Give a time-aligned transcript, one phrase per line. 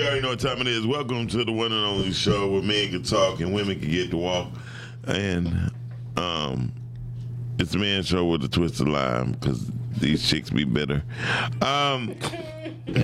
[0.00, 0.86] what time it is.
[0.86, 4.10] Welcome to the one and only show where men can talk and women can get
[4.10, 4.48] to walk.
[5.04, 5.70] And
[6.16, 6.72] um,
[7.58, 11.02] it's a man show with a twist of lime because these chicks be better.
[11.60, 12.16] Um,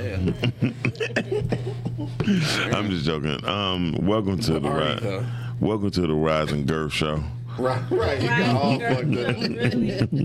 [2.72, 3.44] I'm just joking.
[3.44, 5.26] Um, welcome to the you, rise.
[5.60, 7.22] Welcome to the Rise and Girth show.
[7.58, 8.22] Right, right.
[8.22, 9.14] You got all fucked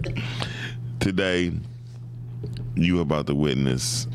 [0.05, 0.23] up.
[1.01, 1.51] Today,
[2.75, 4.07] you about to witness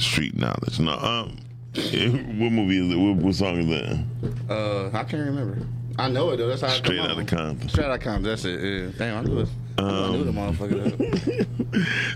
[0.00, 0.78] street knowledge.
[0.80, 1.36] No, um,
[1.74, 2.96] what movie is it?
[2.96, 4.04] What, what song is that?
[4.52, 5.66] Uh, I can't remember.
[5.98, 6.46] I know it though.
[6.48, 7.26] That's how Straight I out of on.
[7.26, 7.68] Compton.
[7.68, 8.22] Straight out of Compton.
[8.24, 8.60] That's it.
[8.60, 8.90] Yeah.
[8.98, 9.48] Damn, I knew it.
[9.78, 11.46] I knew the motherfucker.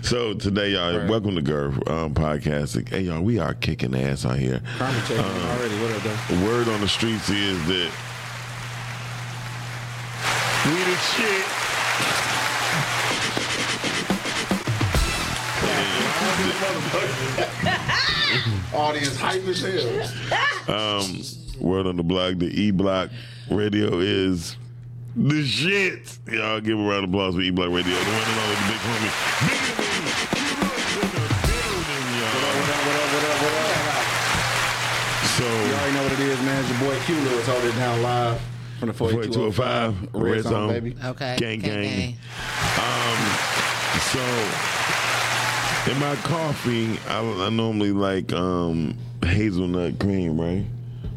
[0.03, 1.09] So today, y'all, Right.
[1.09, 2.87] welcome to Girth um, podcast.
[2.89, 4.61] Hey, y'all, we are kicking ass out here.
[4.77, 5.79] Check already.
[5.81, 6.45] What up, though?
[6.45, 7.91] Word on the streets is that
[10.65, 11.64] we the shit.
[18.73, 20.99] Audience hype as hell.
[20.99, 21.21] Um,
[21.59, 23.09] word on the block, the E Block
[23.49, 24.55] Radio is
[25.15, 26.17] the shit.
[26.31, 28.67] Y'all give a round of applause for E Block Radio, the one and only the
[28.67, 29.11] big homie.
[29.49, 29.61] Big?
[35.35, 36.61] So, You already know what it is, man.
[36.63, 38.39] It's your boy Q Lewis holding it down live
[38.79, 40.95] from the 4205 4205 Red Zone, baby.
[41.03, 41.35] Okay.
[41.37, 42.15] Gang, gang, gang.
[42.79, 43.19] Um,
[43.99, 44.23] so
[45.87, 50.65] in my coffee, I, I normally like um, hazelnut cream, right?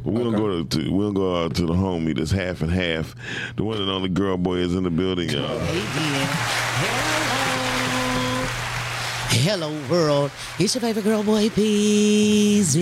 [0.05, 2.61] But we don't go to, to we don't go out to the homie that's half
[2.63, 3.15] and half.
[3.57, 5.59] The one and only girl boy is in the building, y'all.
[5.59, 5.81] Hey.
[9.31, 9.71] Hello.
[9.71, 10.31] Hello, world.
[10.59, 12.77] It's your favorite girl boy, Peasy.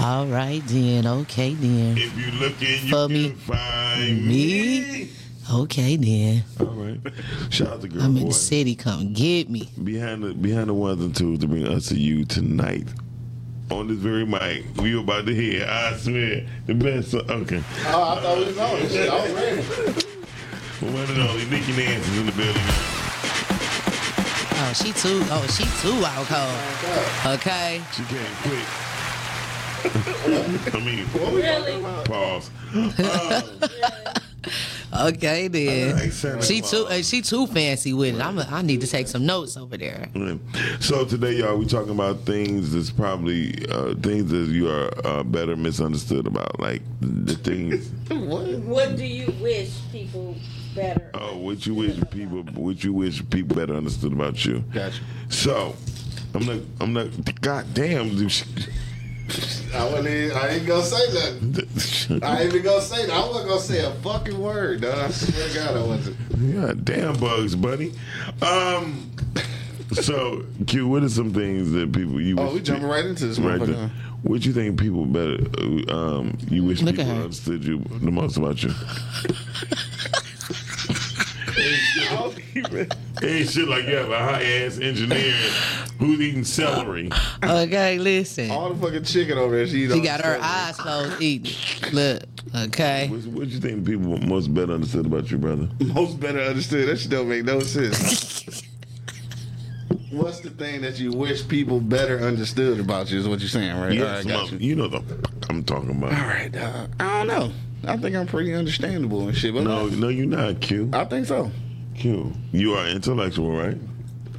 [0.00, 1.06] All right, then.
[1.06, 1.96] Okay, then.
[1.98, 3.30] If you looking, you For can me.
[3.30, 4.80] find Me?
[4.80, 5.10] me.
[5.52, 6.42] Okay, then.
[6.60, 6.98] All right.
[7.50, 8.74] Shout out to girl I'm in the city.
[8.74, 9.68] Come get me.
[9.82, 12.88] behind the behind the ones and twos to bring us to you tonight.
[13.70, 17.10] On this very mic, we about to hear, I swear, the best.
[17.12, 17.22] Song.
[17.30, 17.62] Okay.
[17.86, 19.08] Oh, I thought we was on this shit.
[19.10, 19.62] I was ready.
[20.80, 22.62] One and only Nikki Nance is in the building.
[24.56, 25.20] Oh, she too.
[25.30, 27.34] Oh, she too out cold.
[27.36, 27.80] Okay.
[27.92, 28.66] She came quick.
[30.74, 31.82] I mean, Really?
[32.04, 32.50] pause.
[34.94, 35.92] Okay, then.
[35.92, 36.86] Alright, Santa She too.
[36.88, 38.20] Uh, she too fancy with it.
[38.20, 38.38] I'm.
[38.38, 40.08] A, I need to take some notes over there.
[40.78, 45.24] So today, y'all, we talking about things that's probably uh, things that you are uh,
[45.24, 47.90] better misunderstood about, like the things.
[48.14, 48.46] What?
[48.60, 50.36] What do you wish people
[50.74, 51.10] better?
[51.14, 54.60] Oh, what you wish people, what you wish people better understood about you.
[54.72, 55.00] Gotcha.
[55.28, 55.74] So,
[56.34, 57.40] I'm not, I'm not.
[57.40, 58.32] God damn, dude.
[59.74, 62.20] I wasn't even, I ain't gonna say nothing.
[62.22, 63.14] I ain't even gonna say that.
[63.14, 64.98] I wasn't gonna say a fucking word, dog.
[64.98, 66.16] I swear to God I wasn't.
[66.38, 67.94] Yeah, damn, bugs, buddy.
[68.42, 69.10] Um.
[69.92, 72.36] So, Q, what are some things that people you?
[72.38, 73.66] Oh, wish we jumping right into this right motherfucker.
[73.76, 73.90] there.
[74.22, 75.38] What you think people better?
[75.58, 78.70] uh, Um, you wish Look people understood you the most about you.
[83.24, 85.32] Ain't shit like you have a high ass engineer
[85.98, 87.10] who's eating celery.
[87.42, 88.50] Okay, listen.
[88.50, 91.54] All the fucking chicken over there, she, She got her eyes closed eating.
[91.92, 92.22] Look.
[92.54, 93.08] Okay.
[93.08, 95.68] What, what you think people most better understood about you, brother?
[95.80, 96.88] Most better understood.
[96.88, 98.62] That shit don't make no sense.
[100.10, 103.18] What's the thing that you wish people better understood about you?
[103.18, 103.92] Is what you're saying, right?
[103.92, 104.58] You, All right, got you.
[104.58, 106.12] you know the fuck I'm talking about.
[106.12, 106.90] All right, dog.
[107.00, 107.52] I don't know.
[107.86, 109.52] I think I'm pretty understandable and shit.
[109.54, 110.90] But No, no, you're not Q.
[110.92, 111.50] I think so.
[111.94, 112.32] Q.
[112.52, 113.76] You are intellectual, right?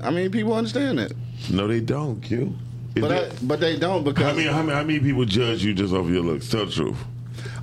[0.01, 1.13] I mean, people understand that,
[1.49, 2.53] No, they don't, Q.
[2.95, 4.25] Is but that- I, but they don't because.
[4.25, 6.47] I mean, how many how many people judge you just off your looks?
[6.49, 6.97] Tell the truth.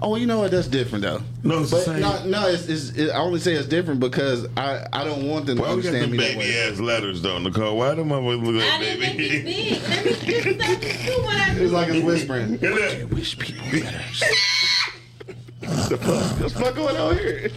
[0.02, 0.50] oh, you know what?
[0.50, 1.22] That's different though.
[1.42, 2.00] No, it's the But same.
[2.00, 5.46] no, no, it's, it's it, I only say it's different because I I don't want
[5.46, 6.58] them to Why we got understand them me that baby way.
[6.70, 7.78] ass letters though, Nicole?
[7.78, 9.52] Why them motherfuckers look like I like didn't think it's baby?
[9.70, 9.82] big.
[9.88, 12.50] Let me get stuff to do when I It's like it's whispering.
[12.52, 13.08] Look at that.
[13.10, 14.00] Wish people better.
[15.88, 16.40] the fuck?
[16.40, 17.50] What's fuck going on here?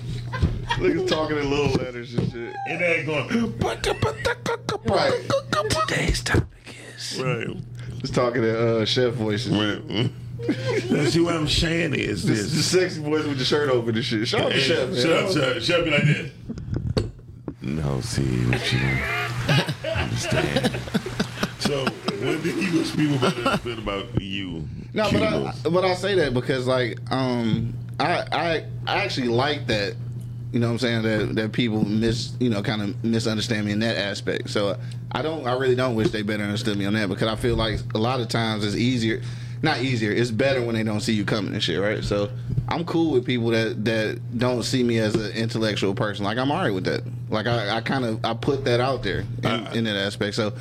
[0.76, 2.56] Niggas talking in little letters and shit.
[2.68, 3.60] And that going.
[4.86, 5.14] Right.
[5.88, 7.22] Today's topic is.
[7.22, 7.48] Right.
[8.00, 9.52] Just talking in uh, chef voices.
[9.52, 10.12] Right.
[10.92, 13.96] Now see what I'm saying is This is the sexy voice with the shirt open
[13.96, 14.28] and shit.
[14.28, 14.96] Shout out to chef.
[14.96, 16.32] shut up, shut up, shut up, be like this.
[17.62, 18.80] No, see what you
[19.90, 20.80] understand.
[21.60, 24.68] So, what do you wish people better understood about you?
[24.94, 29.66] No, but I, but I say that because like um I I I actually like
[29.68, 29.96] that.
[30.56, 33.74] You know what I'm saying that that people mis you know kind of misunderstand me
[33.74, 34.50] in that aspect.
[34.50, 34.78] So
[35.12, 37.58] I don't I really don't wish they better understood me on that because I feel
[37.58, 39.22] like a lot of times it's easier.
[39.62, 40.14] Not easier.
[40.14, 42.02] It's better when they don't see you coming and shit, right?
[42.06, 42.30] So
[42.70, 46.24] I'm cool with people that that don't see me as an intellectual person.
[46.24, 47.04] Like I'm alright with that.
[47.30, 50.36] Like I, I kind of I put that out there in, Uh, in that aspect.
[50.36, 50.54] So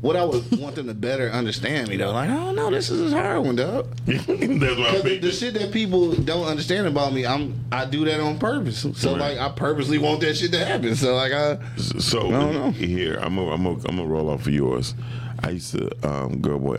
[0.00, 2.12] what I would want them to better understand me though.
[2.12, 3.88] Like, I don't know, this is a hard one, dog.
[4.06, 8.04] That's why I the, the shit that people don't understand about me, I'm I do
[8.04, 8.86] that on purpose.
[8.94, 9.36] So Right.
[9.36, 10.94] like I purposely want that shit to happen.
[10.96, 14.52] So like I So I here, I'm gonna I'm gonna I'm gonna roll off of
[14.52, 14.94] yours.
[15.42, 16.78] I used to, um, girl, boy,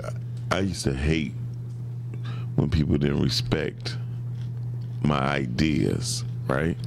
[0.51, 1.33] I used to hate
[2.55, 3.97] when people didn't respect
[5.03, 6.77] my ideas, right?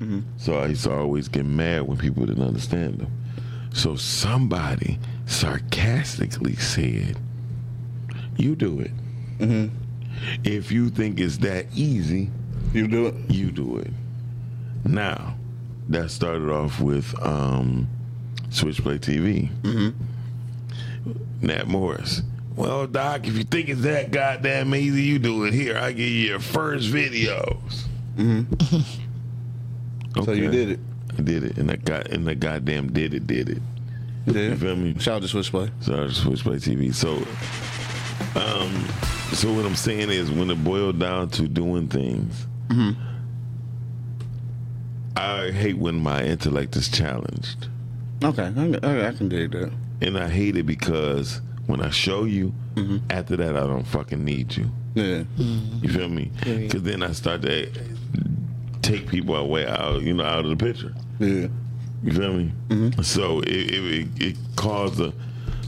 [0.00, 0.20] Mm-hmm.
[0.36, 3.12] So I used to always get mad when people didn't understand them.
[3.72, 4.98] So somebody
[5.30, 7.16] sarcastically said,
[8.36, 8.90] "You do it.
[9.38, 9.74] Mm-hmm.
[10.44, 12.30] If you think it's that easy,
[12.74, 13.14] you do it.
[13.28, 13.90] you do it.
[14.84, 15.36] Now,
[15.88, 17.88] that started off with um,
[18.50, 19.50] Switchplay TV.
[19.62, 21.46] Mm-hmm.
[21.46, 22.22] Nat Morris.
[22.56, 25.54] Well, Doc, if you think it's that goddamn easy, you do it.
[25.54, 27.86] Here, I give you your first videos.
[28.16, 28.78] Mm-hmm.
[30.24, 30.80] So you did it.
[31.16, 33.62] I did it, and that god, and the goddamn did it, did it.
[34.26, 34.94] You You feel me?
[34.98, 35.70] Shout out to Switchplay.
[35.80, 36.94] So I just Switchplay TV.
[36.94, 37.14] So,
[38.38, 38.84] um,
[39.34, 42.46] so what I'm saying is, when it boiled down to doing things,
[45.16, 47.68] I hate when my intellect is challenged,
[48.22, 49.72] Okay, I, I, I can dig that.
[50.02, 52.52] and I hate it because when I show you,
[53.10, 54.70] after that I don't fucking need you.
[54.94, 55.24] Yeah.
[55.36, 56.30] You feel me?
[56.44, 57.70] Because then I start to
[58.82, 60.94] take people away out, you know, out of the picture.
[61.18, 61.48] Yeah.
[62.02, 62.92] You feel me?
[63.02, 65.12] So it, it, it, it caused a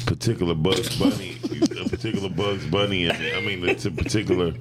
[0.06, 4.52] particular Bugs Bunny, a particular Bugs Bunny, and I mean, it's a particular.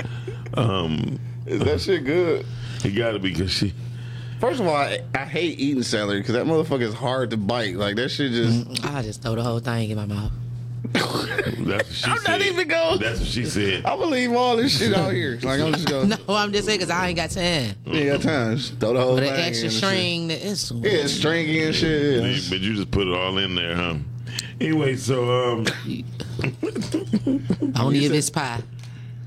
[0.56, 2.46] Um, Is that shit good?
[2.84, 3.74] it got to be because she.
[4.40, 7.76] First of all, I, I hate eating celery because that motherfucker is hard to bite.
[7.76, 8.84] Like that shit just.
[8.86, 10.32] I just throw the whole thing in my mouth.
[10.84, 12.28] That's what she I'm said.
[12.32, 13.00] not even going.
[13.00, 13.86] That's what she said.
[13.86, 15.40] I believe all this shit out here.
[15.42, 16.10] Like I'm just going.
[16.10, 17.76] No, I'm just saying because I ain't got time.
[17.86, 18.58] Yeah, got time.
[18.58, 19.34] Just Throw the whole But thing.
[19.34, 20.78] the extra in string, the it's shit.
[20.78, 22.24] Yeah, stringy and shit.
[22.24, 22.40] Yeah.
[22.50, 23.96] But you just put it all in there, huh?
[24.60, 25.66] Anyway, so um,
[27.80, 28.62] only if it's pie.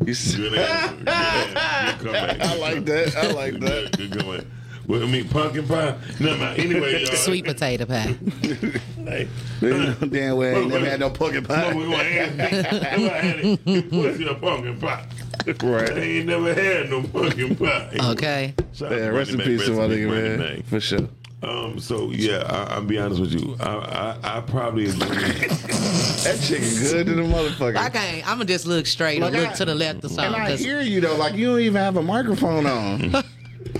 [0.05, 0.97] You s- good answer.
[0.97, 2.03] Good, answer.
[2.05, 2.17] good.
[2.43, 3.17] I like that.
[3.17, 3.97] I like that.
[3.97, 4.45] Good, good comeback.
[4.87, 5.97] Well, I mean, pumpkin pie.
[6.21, 6.57] No, man.
[6.59, 7.15] Anyway, y'all.
[7.17, 8.15] Sweet potato pie.
[9.05, 9.29] Hey,
[9.61, 11.61] Damn well, ain't never had no pumpkin pie.
[11.61, 11.75] No, pie.
[11.77, 12.37] we gonna ask
[12.83, 13.65] Never had it.
[13.91, 15.07] Pussy a pumpkin pie.
[15.47, 15.99] I Right.
[15.99, 17.91] ain't never had no pumpkin pie.
[18.13, 18.55] Okay.
[18.73, 20.39] So Yeah, rest in peace Mac, to my nigga, peace, man.
[20.57, 20.65] Mac.
[20.67, 21.09] For sure.
[21.43, 23.55] Um, so yeah, I, I'll be honest with you.
[23.61, 24.99] I I, I probably agree.
[25.05, 27.77] That chicken good to the motherfucker.
[27.77, 28.27] I can't.
[28.27, 30.25] I'm gonna just look straight or look I- to the left or something.
[30.33, 33.23] And I hear you though, like you don't even have a microphone on.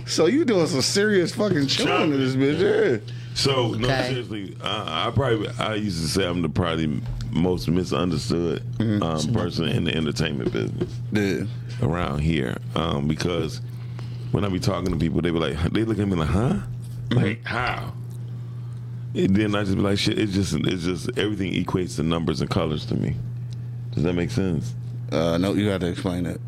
[0.07, 3.01] So you doing some serious fucking chewing to this bitch,
[3.35, 4.09] So no, Okay.
[4.09, 7.01] seriously, uh, I probably I used to say I'm the probably
[7.33, 10.91] most misunderstood um, person in the entertainment business.
[11.13, 11.23] yeah.
[11.23, 11.45] Yeah.
[11.87, 13.61] around here um, because
[14.31, 16.59] when I be talking to people, they be like, they look at me like, huh?
[17.11, 17.93] Like how?
[19.15, 20.19] And then I just be like, shit.
[20.19, 23.15] It's just, it's just everything equates to numbers and colors to me.
[23.93, 24.75] Does that make sense?
[25.13, 26.39] Uh, no, you got to explain that.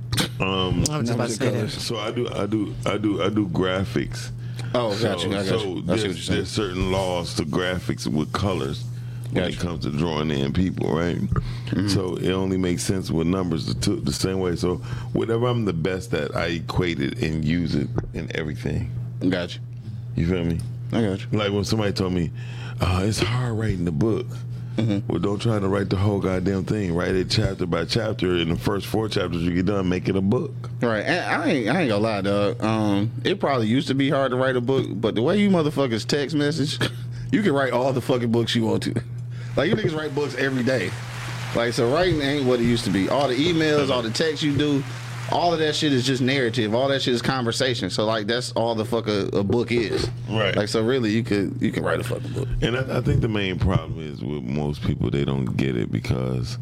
[0.40, 1.71] Um, I was just about to say that.
[1.71, 4.31] so I do, I do, I do, I do graphics.
[4.75, 5.31] Oh, So, got you.
[5.31, 5.85] I got so you.
[5.88, 8.85] I see there's, there's certain laws to graphics with colors
[9.33, 11.16] when it comes to drawing in people, right?
[11.16, 11.88] Mm-hmm.
[11.88, 14.57] So it only makes sense with numbers the, two, the same way.
[14.57, 14.76] So
[15.12, 18.90] whatever I'm the best at, I equate it and use it in everything.
[19.28, 19.61] Got you.
[20.16, 20.61] You feel me?
[20.93, 21.38] I got you.
[21.38, 22.31] Like when somebody told me,
[22.81, 24.26] uh, it's hard writing the book.
[24.76, 25.11] Mm-hmm.
[25.11, 26.95] Well, don't try to write the whole goddamn thing.
[26.95, 28.37] Write it chapter by chapter.
[28.37, 30.52] In the first four chapters you get done, make it a book.
[30.83, 32.62] Right, and I ain't, I ain't gonna lie, dog.
[32.62, 35.49] Um, it probably used to be hard to write a book, but the way you
[35.49, 36.78] motherfuckers text message,
[37.33, 38.95] you can write all the fucking books you want to.
[39.56, 40.90] Like you niggas write books every day.
[41.54, 43.09] Like so, writing ain't what it used to be.
[43.09, 44.85] All the emails, all the texts you do,
[45.33, 46.75] all of that shit is just narrative.
[46.75, 47.90] All that shit is conversation.
[47.90, 50.09] So like that's all the fuck a, a book is.
[50.28, 50.54] Right.
[50.54, 52.49] Like so, really, you could you can write a fucking book.
[52.62, 55.90] And I, I think the main problem is with most people they don't get it
[55.90, 56.59] because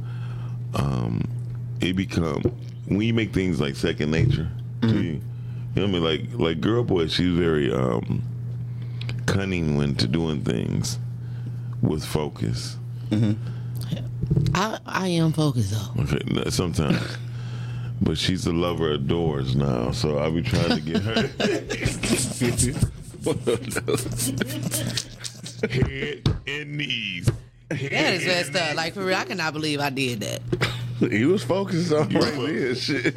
[0.74, 1.22] um,
[1.80, 2.42] it become
[2.86, 4.48] when you make things like second nature
[4.82, 5.20] to you.
[5.74, 6.30] You know what I mean?
[6.32, 8.22] Like like girl boy, she's very um,
[9.26, 10.98] cunning when to doing things
[11.82, 12.76] with focus.
[13.10, 13.32] Mm-hmm.
[14.54, 16.02] I, I am focused though.
[16.02, 17.18] Okay, sometimes.
[18.02, 21.22] But she's a lover of doors now, so I be trying to get her
[25.68, 27.30] head and knees.
[27.70, 28.76] That is messed up.
[28.76, 30.40] Like for real, I cannot believe I did that.
[31.10, 32.86] He was focused on You right was.
[32.86, 33.14] there, shit.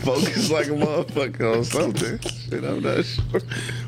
[0.00, 2.18] focused like a motherfucker on something.
[2.18, 3.40] Shit, I'm not sure.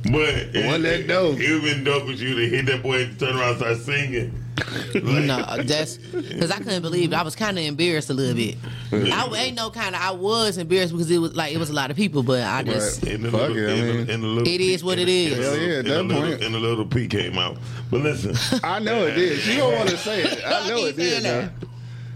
[0.05, 1.41] But One that dope.
[1.41, 3.79] It would been dope with you to hit that boy and turn around and start
[3.79, 4.44] singing.
[4.95, 7.17] no, that's because I couldn't believe it.
[7.17, 8.57] I was kind of embarrassed a little bit.
[8.93, 10.01] I ain't no kind of.
[10.01, 12.63] I was embarrassed because it was like it was a lot of people, but I
[12.63, 13.15] just Right.
[13.15, 14.99] In the Fuck little, it, I in the- mean- in the little It is what
[15.01, 15.33] it is.
[15.33, 15.49] it the- is.
[15.49, 16.43] in the Hell yeah, at in that the little- point.
[16.45, 17.59] And the little P came out.
[17.91, 19.41] But listen, I know it did.
[19.41, 20.41] She don't want to say it.
[20.47, 21.25] I know it keep saying did.
[21.25, 21.51] Now.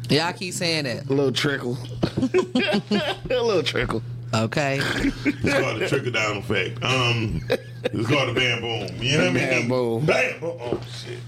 [0.09, 0.15] that.
[0.15, 1.07] Y'all keep saying that.
[1.11, 1.77] A little trickle.
[2.23, 4.03] a little trickle.
[4.35, 4.79] Okay.
[4.81, 6.83] it's called the trickle down effect.
[6.85, 7.41] Um,
[7.85, 9.03] it's called the bam boom.
[9.03, 9.49] You know what I mean?
[9.49, 10.07] Bam boom.
[10.07, 10.59] Bam boom.
[10.61, 11.19] Oh shit.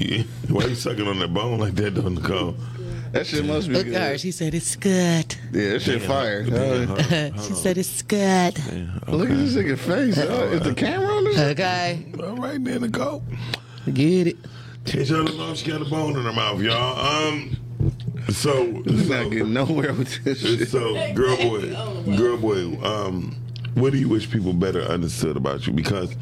[0.00, 0.22] Yeah.
[0.48, 2.56] Why you sucking on that bone like that, though, Nicole?
[3.12, 4.18] That shit must be Look at her.
[4.18, 5.34] She said it's good.
[5.52, 6.44] Yeah, that shit fire.
[6.44, 8.54] Damn, Uh, hold on, she said it's good.
[8.54, 10.16] Damn, Look at this nigga face.
[10.16, 11.38] Uh, is the camera on this?
[11.38, 12.06] Okay.
[12.22, 13.22] All right, then, Nicole.
[13.92, 14.36] Get it.
[14.86, 16.98] Can't y'all know she got a bone in her mouth, y'all.
[17.26, 17.56] Um,
[18.28, 20.68] so, He's so, not getting nowhere with this shit.
[20.68, 23.36] so girl boy, girl boy, um,
[23.74, 25.72] what do you wish people better understood about you?
[25.72, 26.14] Because,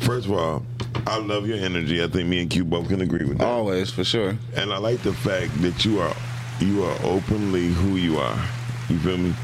[0.00, 0.64] first of all,
[1.06, 2.02] I love your energy.
[2.02, 3.46] I think me and Q both can agree with that.
[3.46, 4.36] Always, for sure.
[4.54, 6.14] And I like the fact that you are
[6.60, 8.38] you are openly who you are.
[8.88, 9.34] You feel me?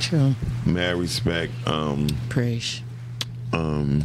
[0.00, 0.34] True.
[0.66, 1.52] Mad respect.
[1.66, 2.82] Um, Preach.
[3.52, 4.02] um,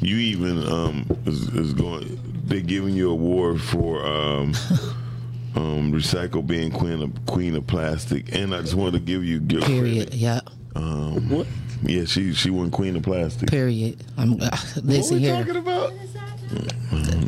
[0.00, 2.20] you even um is, is going.
[2.44, 4.54] They're giving you award for um,
[5.56, 8.34] um, recycle being queen of queen of plastic.
[8.34, 10.08] And I just wanted to give you good Period.
[10.08, 10.14] credit.
[10.14, 10.40] Yeah.
[10.76, 11.46] Um, What?
[11.82, 13.48] Yeah, she she won queen of plastic.
[13.50, 14.02] Period.
[14.16, 15.36] I'm uh, What listen we here.
[15.36, 15.92] talking about?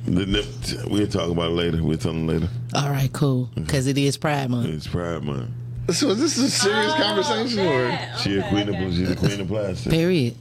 [0.07, 1.83] The nip- We'll talk about it later.
[1.83, 2.49] We'll tell them later.
[2.75, 3.50] All right, cool.
[3.55, 4.69] Because it is Pride Month.
[4.69, 5.50] It's Pride Month.
[5.90, 7.99] So is this a serious conversation or?
[8.19, 9.90] She a queen of she's a queen of plastic.
[9.93, 10.35] Period.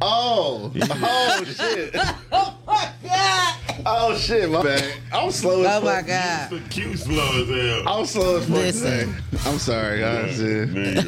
[0.00, 1.94] Oh, oh shit.
[2.30, 3.54] Oh my god.
[3.86, 4.94] Oh shit, my bad.
[5.12, 6.02] I'm slow as Oh my.
[6.02, 6.50] God.
[6.50, 7.88] The cute slow as hell.
[7.88, 9.12] I'm slow as fuck Listen.
[9.14, 9.38] today.
[9.46, 10.38] I'm sorry, guys.
[10.38, 11.02] There Yeah.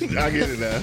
[0.00, 0.20] You go.
[0.20, 0.80] I get it now.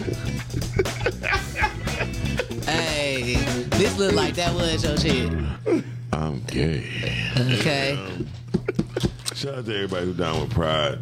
[2.71, 3.35] Hey,
[3.71, 5.31] this look like that was your shit.
[6.13, 6.87] I'm gay.
[7.37, 7.93] Okay.
[7.93, 8.27] Um,
[9.33, 10.99] shout out to everybody who down with Pride.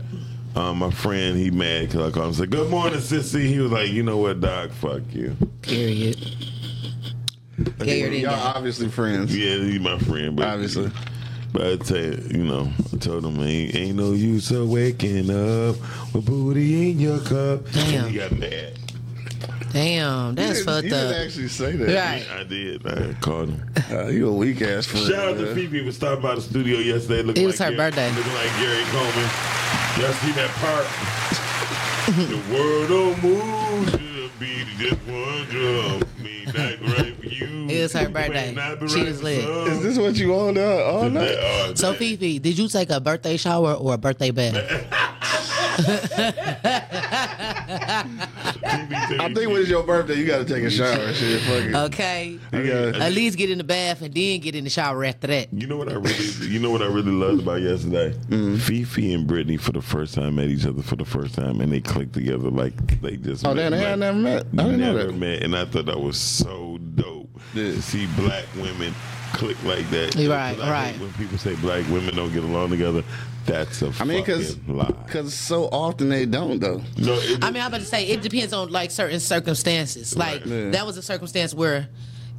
[0.56, 3.46] Um, my friend, he mad because I called him and said, Good morning, sissy.
[3.48, 4.72] He was like, You know what, dog?
[4.72, 5.36] Fuck you.
[5.62, 6.18] Period.
[7.80, 9.36] Gayer than Y'all obviously friends.
[9.36, 10.36] Yeah, he's my friend.
[10.36, 10.92] But, Obviously.
[11.52, 15.30] But I tell you, you know, I told him, Ain't, ain't no use of waking
[15.32, 15.76] up
[16.14, 17.70] with booty in your cup.
[17.72, 18.06] Damn.
[18.06, 18.74] And he got mad.
[19.72, 21.12] Damn, that's fucked didn't, you up.
[21.14, 21.88] didn't actually say that.
[21.96, 22.40] Right.
[22.40, 22.88] I did.
[22.88, 23.72] I called him.
[23.92, 25.06] Uh, you a weak ass friend.
[25.08, 25.56] Shout out to man.
[25.56, 27.22] Phoebe for stopping by the studio yesterday.
[27.24, 28.16] Looking It was like her Gary- birthday.
[28.16, 29.30] Looking like Gary Coleman.
[30.00, 30.88] Y'all see that part?
[32.10, 36.02] the world don't move to the beat just one drum.
[36.24, 37.68] Me not right you.
[37.70, 38.54] It was her birthday.
[38.54, 39.44] not be She right was lit.
[39.44, 41.78] Is this what you on uh, all night?
[41.78, 44.56] So Fifi, did you take a birthday shower or a birthday bath?
[47.52, 51.14] I think when it's your birthday, you got to take a shower.
[51.14, 51.76] Shit, fuck it.
[51.76, 52.40] Okay.
[52.54, 55.28] You gotta- At least get in the bath and then get in the shower after
[55.28, 55.48] that.
[55.54, 58.12] You know what I really, you know what I really loved about yesterday?
[58.30, 58.58] Mm-hmm.
[58.58, 61.72] Fifi and Brittany for the first time met each other for the first time, and
[61.72, 63.46] they clicked together like they just.
[63.46, 64.46] Oh, met, damn, they like- had never met.
[64.46, 65.14] I didn't know never that.
[65.18, 67.64] met, and I thought that was so dope Yeah.
[67.64, 68.94] to see black women
[69.34, 70.16] click like that.
[70.16, 71.00] You're right, 'Cause I right.
[71.00, 73.04] When people say black women don't get along together,
[73.50, 74.92] that's a I mean, because lie.
[75.06, 76.82] because so often they don't though.
[76.98, 80.16] No, it, I mean, I'm about to say it depends on like certain circumstances.
[80.18, 80.70] Like Yeah.
[80.72, 81.88] that was a circumstance where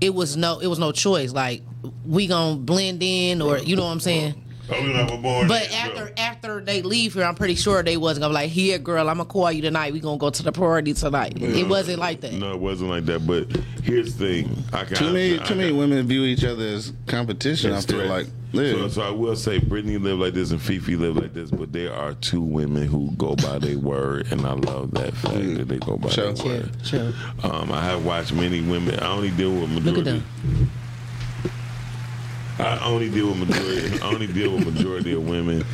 [0.01, 1.33] it was no, it was no choice.
[1.33, 1.63] Like
[2.07, 4.35] we gonna blend in, or you know what I'm saying.
[4.73, 5.49] oh, we not born.
[5.49, 6.15] But in, after bro.
[6.17, 9.17] after they leave here, I'm pretty sure they wasn't gonna be like, here, girl, I'm
[9.19, 9.93] gonna call you tonight.
[9.93, 11.35] We gonna go to the party tonight.
[11.43, 12.33] It wasn't like that.
[12.35, 13.27] No, it wasn't like that.
[13.27, 13.49] But
[13.83, 16.65] here's the thing: I can Too many I too many can- women view each other
[16.65, 17.73] as competition.
[17.73, 18.11] I feel threats.
[18.11, 18.27] like.
[18.53, 18.89] So, Yeah.
[18.89, 21.93] so I will say Brittany live like this and Fifi live like this, but there
[21.95, 25.79] are two women who go by their word, and I love that fact that they
[25.79, 26.33] go by Sure.
[26.33, 26.71] their Sure, word.
[26.83, 27.13] sure.
[27.45, 28.99] Um, I have watched many women.
[28.99, 30.11] I only deal with Look at majority.
[30.11, 30.71] them.
[32.59, 34.01] I only deal with majority.
[34.03, 35.65] I only deal with majority of women.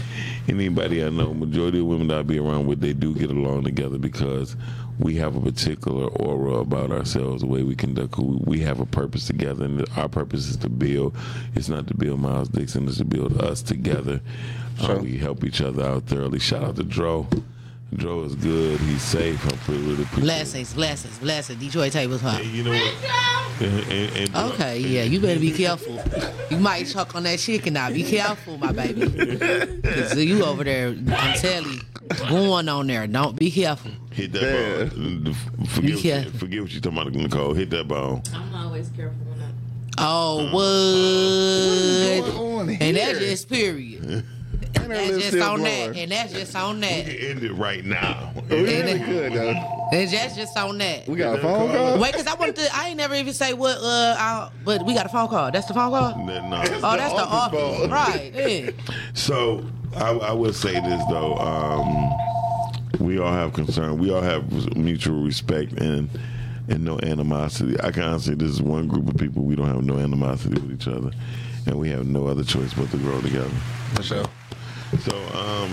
[0.48, 3.64] Anybody I know, majority of women that I be around with, they do get along
[3.64, 4.54] together because
[4.98, 8.18] we have a particular aura about ourselves, the way we conduct.
[8.18, 11.14] We have a purpose together, and our purpose is to build.
[11.54, 14.20] It's not to build Miles Dixon; it's to build us together.
[14.80, 14.98] Uh, Sure.
[15.00, 16.38] we help each other out thoroughly.
[16.38, 17.26] Shout out to Dro.
[17.94, 18.78] Dro is good.
[18.80, 19.42] He's safe.
[19.44, 20.20] I'm pretty really appreciate it.
[20.22, 21.60] Blessings, blessings, blessings.
[21.60, 22.40] Detroit tables hot.
[22.42, 23.62] And you know what?
[23.62, 25.98] And- and- and Dro- Okay, yeah, you better be careful.
[26.50, 27.88] You might choke on that chicken now.
[27.90, 29.06] Be careful, my baby.
[29.82, 31.80] 'Cause you over there, I'm telling you,
[32.28, 33.06] going on there.
[33.06, 33.92] Don't be careful.
[34.10, 34.84] Hit that Yeah.
[35.24, 35.34] ball.
[35.68, 36.22] Forget, what Yeah.
[36.24, 37.54] you, forget what you talking about, Nicole.
[37.54, 38.22] Hit that ball.
[38.34, 39.46] I'm always careful when I.
[39.98, 40.52] Oh, uh-huh.
[42.20, 42.36] What's what?
[42.36, 44.24] going on And that's just period.
[44.90, 45.92] And That's just on blowing.
[45.92, 47.04] that, and that's just on We that.
[47.06, 48.32] can end it right now.
[48.48, 49.72] We really could though.
[49.92, 51.06] And that's just on that.
[51.08, 51.90] We got a phone call.
[51.92, 51.98] call?
[52.00, 52.68] Wait, cause I wanted to.
[52.74, 53.78] I ain't never even say what.
[53.78, 55.50] Uh, I, but we got a phone call.
[55.52, 56.16] That's the phone call.
[56.26, 56.56] No, no.
[56.82, 57.90] Oh, that's the office office, phone.
[57.90, 58.32] right?
[58.34, 58.70] Yeah.
[59.14, 59.64] So
[59.96, 62.12] I, I will say this though, um,
[63.06, 63.98] we all have concern.
[63.98, 66.08] We all have mutual respect and
[66.68, 67.76] and no animosity.
[67.80, 70.60] I can honestly, say this is one group of people we don't have no animosity
[70.60, 71.12] with each other,
[71.66, 73.48] and we have no other choice but to grow together.
[73.94, 74.24] For sure.
[75.00, 75.70] So, um,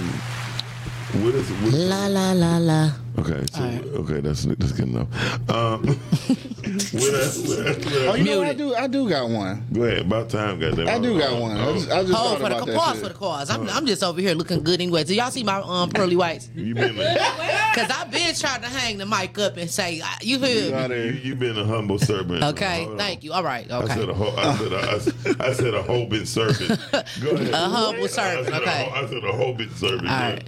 [1.24, 3.02] what is what, La la la la.
[3.20, 3.46] Okay?
[3.51, 3.86] So, All right.
[3.86, 5.08] okay, that's that's good enough.
[5.50, 8.17] Um, what else, what else, what Oh, else?
[8.17, 8.48] you know what?
[8.48, 8.75] I do.
[8.75, 9.65] I do got one.
[9.74, 10.00] Go ahead.
[10.05, 10.88] About time, goddamn.
[10.88, 11.58] I do got one.
[11.58, 13.03] I just, I just Hold thought for the about that pause shit.
[13.03, 13.50] for the cause.
[13.50, 15.03] I'm, I'm just over here looking good anyway.
[15.03, 16.50] Do y'all see my um pearly whites?
[16.55, 16.96] You been
[17.75, 20.72] Cause I've been trying to hang the mic up and say, uh, you You hear
[20.72, 21.05] got me?
[21.08, 22.43] you, you been a humble servant.
[22.53, 23.34] Okay, Hold thank you.
[23.34, 23.92] All right, Okay.
[23.92, 24.20] I said a okay.
[24.20, 24.40] whole.
[24.40, 26.79] I said a, I, s- I said a hobbit servant.
[27.22, 27.50] Go ahead.
[27.53, 28.83] A humble servant, okay.
[28.85, 30.09] ho- I said a hobbit servant.
[30.09, 30.44] All right.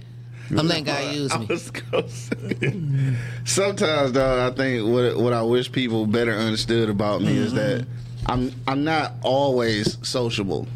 [0.50, 1.46] I'm letting God use me.
[1.46, 3.16] was gonna say.
[3.44, 7.82] Sometimes, though, I think what what I wish people better understood about me is that
[7.82, 8.30] mm-hmm.
[8.30, 10.66] I'm I'm not always sociable.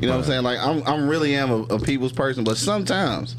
[0.00, 0.42] You know what I'm saying?
[0.42, 3.36] Like I'm I'm really am a, a people's person, but sometimes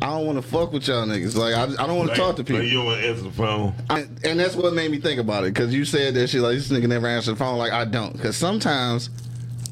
[0.00, 1.36] I don't want to fuck with y'all niggas.
[1.36, 2.60] Like I, I don't want to talk to people.
[2.60, 3.74] Like you don't want to answer the phone.
[3.90, 6.54] I, and that's what made me think about it because you said that shit like
[6.54, 7.58] this nigga never answered the phone.
[7.58, 9.10] Like I don't, because sometimes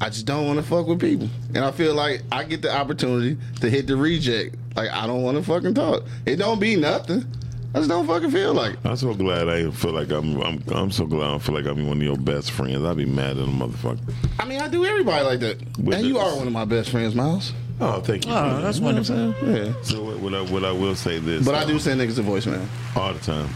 [0.01, 2.75] I just don't want to fuck with people, and I feel like I get the
[2.75, 4.55] opportunity to hit the reject.
[4.77, 6.03] Like I don't want to fucking talk.
[6.25, 7.25] It don't be nothing.
[7.73, 8.73] I just don't fucking feel like.
[8.73, 8.79] it.
[8.85, 10.39] I'm so glad I feel like I'm.
[10.41, 10.63] I'm.
[10.71, 12.83] I'm so glad I feel like I'm one of your best friends.
[12.85, 13.99] I'd be mad at a motherfucker.
[14.39, 16.65] I mean, I do everybody like that, With and you this- are one of my
[16.65, 17.53] best friends, Miles.
[17.79, 18.31] Oh, thank you.
[18.31, 19.45] Oh, that's You know what I'm wonderful.
[19.53, 19.65] saying?
[19.75, 19.81] Yeah.
[19.83, 21.45] So what, what I what I will say this.
[21.45, 22.65] But I um, do send niggas a voicemail.
[22.95, 23.49] all the time.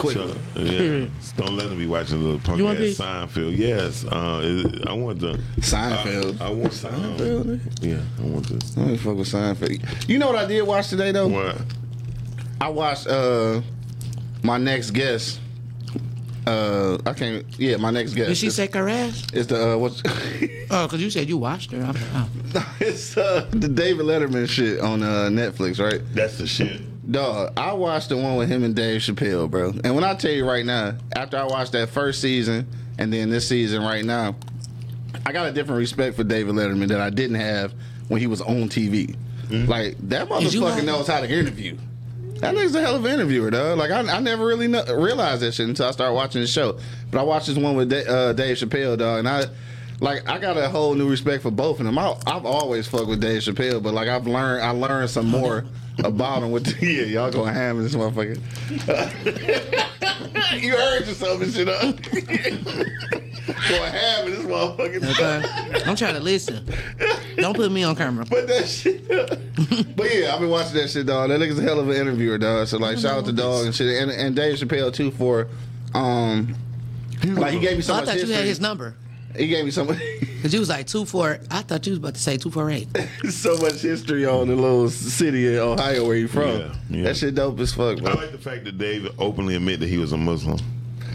[0.00, 0.34] Quickly.
[0.54, 1.06] So, yeah.
[1.36, 2.98] Don't let them be watching the punk You want ass these?
[2.98, 3.56] Seinfeld.
[3.56, 4.04] Yes.
[4.04, 6.40] Uh, it- I want the Seinfeld.
[6.40, 7.60] I, I want Seinfeld.
[7.82, 8.76] Yeah, I want this.
[8.76, 10.08] Let me fuck with Seinfeld.
[10.08, 11.28] You know what I did watch today though?
[11.28, 11.60] What?
[12.60, 13.60] I watched uh
[14.42, 15.40] my next guest.
[16.46, 17.44] Uh, I can't.
[17.58, 18.28] Yeah, my next guest.
[18.28, 19.26] Did she is, shake her ass?
[19.34, 20.02] is the uh, what's?
[20.70, 21.82] Oh, cause you said you watched her.
[21.82, 21.96] I'm
[22.54, 22.76] oh.
[22.80, 26.02] it's uh, the David Letterman shit on uh, Netflix, right?
[26.14, 26.82] That's the shit.
[27.10, 29.72] Dog, I watched the one with him and Dave Chappelle, bro.
[29.82, 32.66] And when I tell you right now, after I watched that first season
[32.98, 34.36] and then this season right now,
[35.24, 37.72] I got a different respect for David Letterman that I didn't have
[38.08, 39.16] when he was on TV.
[39.50, 41.78] Like that motherfucker knows how to interview.
[42.40, 43.78] That nigga's a hell of an interviewer, dog.
[43.78, 46.78] Like I, I never really kno- realized that shit until I started watching the show.
[47.10, 49.44] But I watched this one with Da- uh, Dave Chappelle, dog, and I.
[50.00, 51.98] Like I got a whole new respect for both of them.
[51.98, 55.64] I, I've always fucked with Dave Chappelle, but like I've learned, I learned some more
[56.04, 56.50] about him.
[56.50, 58.38] With the, yeah, y'all going ham in this motherfucker.
[60.62, 61.96] you heard yourself and shit up.
[63.68, 65.10] going ham in this motherfucker.
[65.10, 65.82] Okay.
[65.84, 66.66] I'm trying to listen.
[67.36, 68.24] Don't put me on camera.
[68.28, 69.06] But that shit.
[69.96, 71.30] but yeah, I've been watching that shit, dog.
[71.30, 72.66] That nigga's a hell of an interviewer, dog.
[72.68, 75.48] So like, shout out to dog and shit, and, and Dave Chappelle too for,
[75.94, 76.54] um,
[77.24, 78.36] like he gave me so I much thought you history.
[78.36, 78.94] had his number.
[79.38, 79.98] He gave me so much,
[80.42, 81.38] Cause you was like two four.
[81.50, 82.88] I thought you was about to say two four eight.
[83.30, 86.48] so much history on the little city in Ohio where he from.
[86.48, 87.02] Yeah, yeah.
[87.04, 88.12] That shit dope as fuck, Bro.
[88.12, 90.58] I like the fact that David openly admitted that he was a Muslim.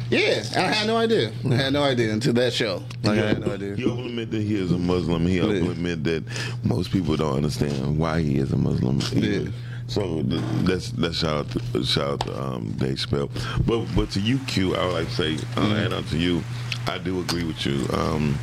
[0.10, 1.32] Yeah, I had no idea.
[1.50, 2.84] I had no idea until that show.
[3.04, 3.76] Like I had no idea.
[3.76, 5.26] He openly admitted that he is a Muslim.
[5.26, 6.24] He openly admitted that
[6.64, 9.02] most people don't understand why he is a Muslim.
[9.14, 9.50] Yeah.
[9.88, 13.30] So that's that's shout out to, shout out to um, Dave Chappelle.
[13.66, 16.44] But but to you, Q, I would like to say, uh, add on to you,
[16.88, 17.88] I do agree with you.
[17.94, 18.38] Um,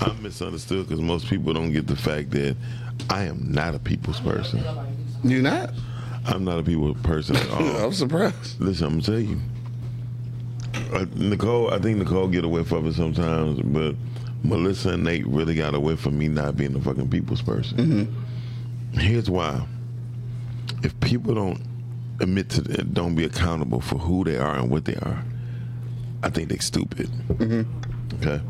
[0.00, 2.56] I'm misunderstood because most people don't get the fact that
[3.10, 4.62] I am not a people's person.
[5.24, 5.70] You're not?
[6.24, 7.62] I'm not a people person at all.
[7.84, 8.60] I'm surprised.
[8.60, 9.40] Listen, I'm gonna tell you.
[10.92, 13.94] Uh, Nicole, I think Nicole get away from it sometimes, but
[14.44, 18.14] Melissa and Nate really got away from me not being a fucking people's person.
[18.92, 19.66] Here's why:
[20.82, 21.60] if people don't
[22.20, 25.22] admit to it, don't be accountable for who they are and what they are,
[26.22, 27.08] I think they're stupid.
[28.20, 28.40] Okay,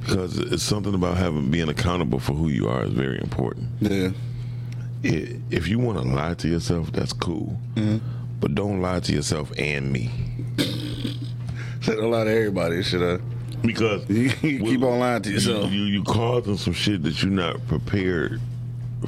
[0.00, 4.10] because it's something about having being accountable for who you are is very important Yeah.
[5.04, 7.58] i- if you want to lie to yourself, that's cool.
[8.40, 10.10] But don't lie to yourself and me.
[11.82, 13.02] Said a lot of everybody shit.
[13.02, 13.18] Uh,
[13.62, 15.70] Because you keep on lying to yourself.
[15.70, 18.40] You, you, you causing some shit that you're not prepared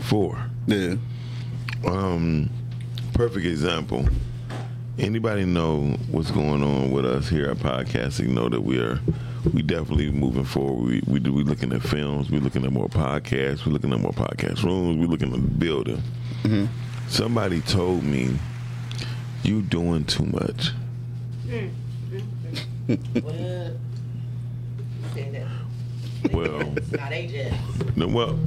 [0.00, 0.38] for.
[0.66, 0.96] Yeah.
[1.86, 2.50] Um,
[3.14, 4.06] perfect example.
[4.98, 8.28] Anybody know what's going on with us here at podcasting?
[8.28, 9.00] Know that we are,
[9.54, 10.84] we definitely moving forward.
[10.84, 12.30] We we do we looking at films.
[12.30, 13.64] We looking at more podcasts.
[13.64, 14.98] We looking at more podcast rooms.
[14.98, 16.02] We looking at building.
[16.42, 16.66] Mm-hmm.
[17.08, 18.36] Somebody told me
[19.42, 20.72] you doing too much.
[26.32, 26.74] Well,
[27.96, 28.38] no, well,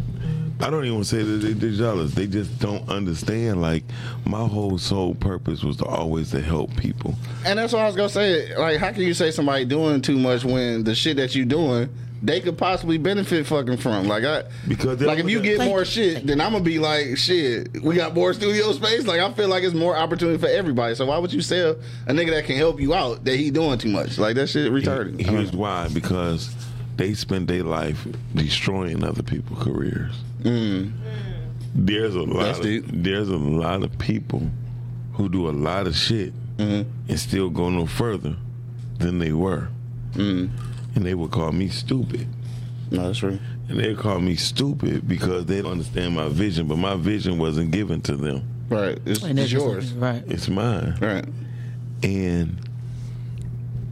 [0.62, 2.14] I don't even say that they, they're jealous.
[2.14, 3.62] They just don't understand.
[3.62, 3.84] Like
[4.26, 7.16] my whole sole purpose was to always to help people.
[7.46, 8.56] And that's what I was gonna say.
[8.56, 11.90] Like, how can you say somebody doing too much when the shit that you doing
[12.22, 14.08] they could possibly benefit fucking from?
[14.08, 17.82] Like, I Because like if you get more shit, then I'm gonna be like, shit,
[17.84, 19.06] we got more studio space.
[19.06, 20.96] Like, I feel like it's more opportunity for everybody.
[20.96, 21.76] So why would you sell
[22.08, 24.18] a nigga that can help you out that he doing too much?
[24.18, 25.20] Like that shit retarded.
[25.20, 26.54] Here's why: because
[26.98, 30.16] they spend their life destroying other people's careers.
[30.46, 32.28] There's a lot.
[32.28, 32.44] Mm.
[32.44, 34.44] That's Of, there's a lot of people
[35.14, 36.90] who do a lot of shit Mm-hmm.
[37.10, 38.38] and still go no further
[39.00, 39.68] than they were,
[40.14, 40.50] Mm.
[40.96, 42.28] and they would call me stupid.
[42.92, 43.38] no, that's true.
[43.68, 47.72] And they call me stupid because they don't understand my vision, but my vision wasn't
[47.72, 48.44] given to them.
[48.70, 49.92] Right, it's, And it's yours.
[49.94, 50.24] Right.
[50.28, 50.96] It's mine.
[51.02, 51.26] Right.
[52.04, 52.58] And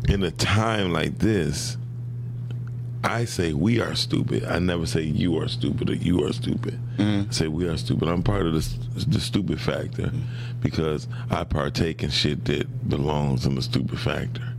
[0.07, 1.75] in a time like this,
[3.03, 4.45] I say we are stupid.
[4.45, 6.79] I never say you are stupid or you are stupid.
[6.99, 8.07] I say we are stupid.
[8.07, 10.11] I'm part of the, the stupid factor
[10.61, 14.53] because I partake in shit that belongs in the stupid factor.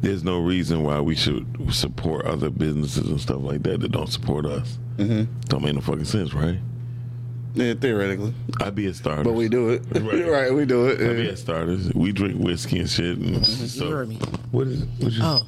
[0.00, 4.06] There's no reason why we should support other businesses and stuff like that that don't
[4.10, 4.78] support us.
[4.98, 5.24] Mm-hmm.
[5.48, 6.58] Don't make no fucking sense, right?
[7.54, 9.24] Yeah, theoretically, I'd be a starter.
[9.24, 9.82] but we do it.
[9.92, 10.24] Right.
[10.28, 11.00] Right, we do it.
[11.00, 11.30] I'd be Yeah.
[11.30, 11.92] a starters.
[11.94, 13.16] We drink whiskey and shit.
[13.18, 13.88] And stuff.
[13.88, 14.16] heard me.
[14.52, 14.84] What is?
[14.84, 15.42] What you, Oh.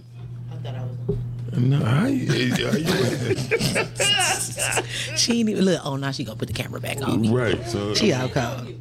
[0.52, 1.18] I thought I was.
[1.56, 2.86] No, how you, how you
[5.16, 5.80] She ain't even look.
[5.84, 7.30] Oh, now she gonna put the camera back on me.
[7.30, 7.64] right?
[7.66, 8.72] So She out cold.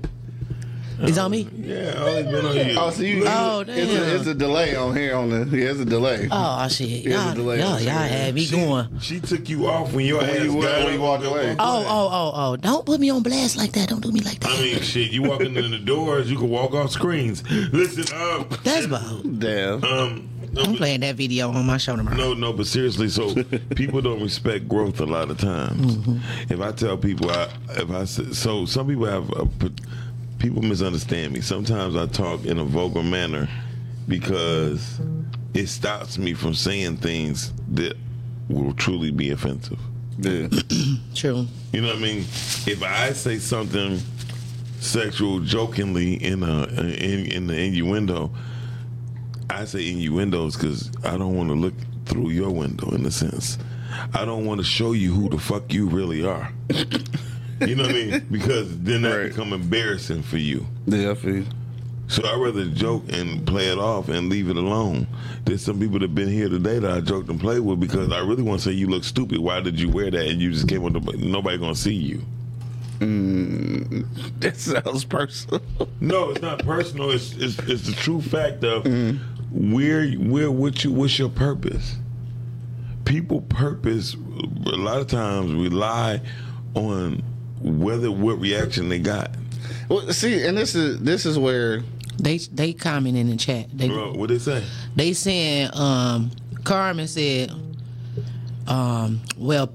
[0.97, 1.45] It's on me.
[1.57, 2.75] yeah, I always been on you.
[2.79, 3.23] Oh, so you?
[3.27, 4.15] Oh, it's, a, damn.
[4.17, 5.57] it's a delay on here on the.
[5.57, 6.29] Yeah, it's a delay.
[6.31, 6.87] Oh shit.
[6.87, 8.99] Here's a Y'all, delay y'all, y'all had me she, going.
[9.01, 11.53] She took you off when your When ass you wa- got when you walked away.
[11.59, 12.55] Oh, oh, oh, oh!
[12.55, 13.89] Don't put me on blast like that.
[13.89, 14.51] Don't do me like that.
[14.51, 15.11] I mean, shit.
[15.11, 17.43] You walking in the doors, you can walk off screens.
[17.73, 19.41] Listen, um, That's bold.
[19.41, 19.83] Damn.
[19.83, 22.17] um, no, I'm but- playing that video on my show tomorrow.
[22.17, 23.35] No, no, but seriously, so
[23.75, 25.97] people don't respect growth a lot of times.
[25.97, 26.53] Mm-hmm.
[26.53, 29.47] If I tell people, I, if I so some people have, a,
[30.39, 31.41] people misunderstand me.
[31.41, 33.47] Sometimes I talk in a vulgar manner
[34.07, 34.99] because
[35.53, 37.95] it stops me from saying things that
[38.49, 39.79] will truly be offensive.
[40.17, 40.47] Yeah.
[41.15, 41.47] True.
[41.73, 42.19] You know what I mean?
[42.19, 43.99] If I say something
[44.79, 48.31] sexual jokingly in a in, in the innuendo,
[49.49, 51.73] I say innuendos because I don't want to look
[52.05, 53.57] through your window in a sense.
[54.13, 56.51] I don't want to show you who the fuck you really are.
[57.61, 58.27] you know what I mean?
[58.31, 59.29] Because then that Right.
[59.29, 60.65] become embarrassing for you.
[60.85, 61.35] Yeah, I feel.
[61.37, 61.45] you.
[62.07, 65.07] So I'd rather joke and play it off and leave it alone.
[65.45, 68.19] There's some people that been here today that I joked and played with because I
[68.19, 69.39] really want to say you look stupid.
[69.39, 70.27] Why did you wear that?
[70.27, 72.21] And you just came with nobody, nobody gonna see you.
[72.99, 74.05] Mm,
[74.39, 75.61] that sounds personal.
[75.99, 77.09] No, it's not personal.
[77.11, 79.19] It's it's, it's the true fact of mm.
[79.55, 81.95] Where where what you what's your purpose.
[83.05, 86.19] People purpose a lot of times rely
[86.73, 87.23] on
[87.61, 89.31] whether what reaction they got.
[89.87, 91.83] Well, see, and this is this is where
[92.19, 93.67] They they comment in the chat.
[93.73, 94.63] They Bro, what they say?
[94.95, 96.31] they saying um
[96.63, 97.51] Carmen said
[98.67, 99.71] um well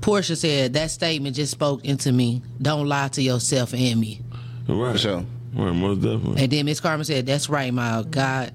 [0.00, 2.42] Portia said that statement just spoke into me.
[2.62, 4.20] Don't lie to yourself and me.
[4.68, 4.92] Right.
[4.92, 5.24] for sure.
[5.54, 6.42] Right, most definitely.
[6.42, 8.52] And then Miss Carmen said, "That's right, my God,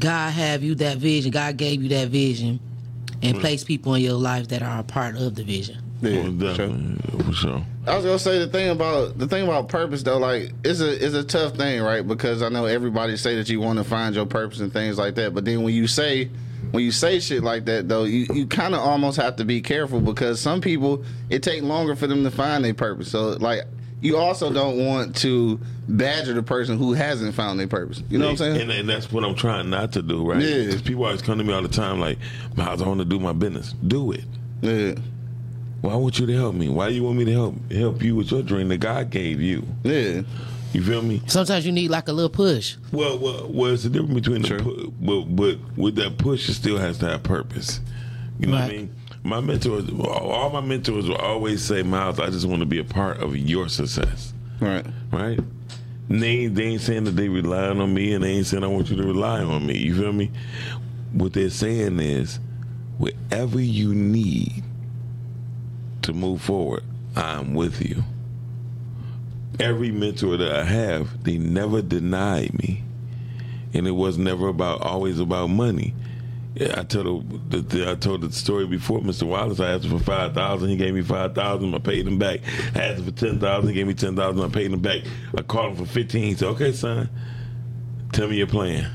[0.00, 1.30] God have you that vision.
[1.30, 2.58] God gave you that vision,
[3.22, 3.40] and mm.
[3.40, 6.56] place people in your life that are a part of the vision." Yeah, oh, most
[6.56, 7.24] for sure.
[7.24, 7.64] For sure.
[7.86, 11.04] I was gonna say the thing about the thing about purpose though, like it's a
[11.04, 12.06] it's a tough thing, right?
[12.06, 15.14] Because I know everybody say that you want to find your purpose and things like
[15.16, 16.30] that, but then when you say
[16.70, 19.60] when you say shit like that though, you, you kind of almost have to be
[19.60, 23.10] careful because some people it take longer for them to find their purpose.
[23.10, 23.62] So like
[24.00, 28.02] you also don't want to badger the person who hasn't found their purpose.
[28.08, 28.60] You know what I'm saying?
[28.62, 30.40] And, and that's what I'm trying not to do, right?
[30.40, 30.64] Yeah.
[30.66, 32.18] Because people always come to me all the time like,
[32.56, 33.72] Miles, I want to do my business.
[33.86, 34.24] Do it.
[34.62, 34.94] yeah,
[35.80, 36.68] Why want you to help me?
[36.68, 39.40] Why do you want me to help help you with your dream that God gave
[39.40, 39.66] you?
[39.82, 40.22] yeah,
[40.72, 41.22] You feel me?
[41.26, 42.76] Sometimes you need like a little push.
[42.92, 46.54] Well, well, well it's the difference between the pu- but, but with that push, it
[46.54, 47.80] still has to have purpose.
[48.38, 48.94] You know what I mean?
[49.22, 52.84] My mentors, all my mentors will always say, Miles, I just want to be a
[52.84, 54.86] part of your success, right.
[55.12, 55.38] right?
[56.08, 58.64] And they, ain't- they ain't saying that they relying on me, and they ain't saying
[58.64, 59.76] I want you to rely on me.
[59.78, 60.30] You feel me?
[61.12, 62.40] What they're saying is,
[62.98, 64.64] whatever you need
[66.02, 66.82] to move forward,
[67.14, 68.02] I'm with you.
[69.58, 72.82] Every mentor that I have, they never denied me,
[73.74, 75.92] and it was never about always about money.
[76.54, 79.22] Yeah, I told the, the I told the story before, Mr.
[79.22, 79.60] Wallace.
[79.60, 80.68] I asked him for five thousand.
[80.70, 81.72] He gave me five thousand.
[81.74, 82.40] I paid him back.
[82.74, 83.68] I asked him for ten thousand.
[83.68, 84.42] He gave me ten thousand.
[84.42, 85.02] I paid him back.
[85.36, 86.24] I called him for fifteen.
[86.24, 87.08] He said, "Okay, son,
[88.12, 88.90] tell me your plan."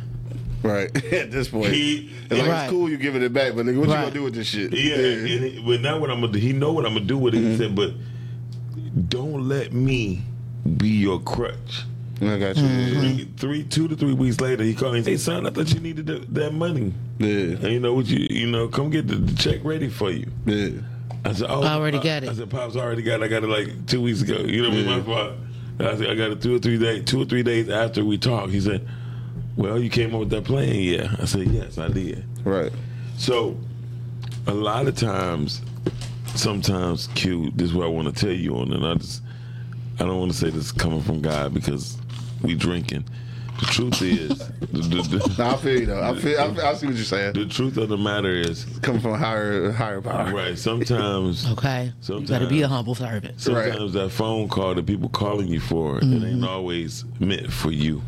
[0.63, 0.93] Right.
[1.13, 2.63] At this point, He- it's like Right.
[2.63, 4.73] it's cool you giving it back, but nigga, what you gonna do with this shit?
[4.73, 6.39] Yeah, and he, but now what I'm gonna do?
[6.39, 7.37] He know what I'm gonna do with it.
[7.37, 7.51] Mm-hmm.
[7.51, 7.93] He said, but
[9.09, 10.23] don't let me
[10.77, 11.83] be your crutch.
[12.21, 12.63] I got you.
[12.63, 12.99] Mm-hmm.
[12.99, 14.99] Three, three, two to three weeks later, he called me.
[14.99, 16.93] and said, Hey, son, I thought you needed that, that money.
[17.17, 17.27] Yeah.
[17.57, 18.05] And you know what?
[18.05, 20.31] You you know, come get the, the check ready for you.
[20.45, 20.69] Yeah.
[21.25, 22.29] I said, oh, I already got it.
[22.29, 23.21] I said, pops, I already got.
[23.21, 23.23] it.
[23.23, 24.35] I got it like two weeks ago.
[24.35, 24.89] You know, what I mean?
[24.89, 24.97] Yeah.
[24.97, 25.33] my fault.
[25.79, 27.03] I said, I got it two or three days.
[27.05, 28.87] Two or three days after we talked, he said,
[29.57, 32.71] "Well, you came up with that plan, yeah." I said, "Yes, I did." Right.
[33.17, 33.57] So,
[34.47, 35.61] a lot of times,
[36.35, 39.21] sometimes, Q, this is what I want to tell you on, and I just,
[39.99, 41.97] I don't want to say this coming from God because
[42.45, 43.05] we drinking.
[43.59, 46.03] The truth is, the, the, the, No, I feel you though.
[46.03, 46.39] I feel.
[46.39, 47.33] I, feel, I see what you're saying.
[47.33, 50.33] the truth of the matter is, Coming from a higher, higher power.
[50.33, 50.57] right?
[50.57, 51.93] Sometimes, Okay.
[52.01, 53.39] sometimes You better be a humble servant.
[53.39, 56.25] sometimes that phone call that people calling you for, it mm-hmm.
[56.25, 58.01] ain't always meant for you.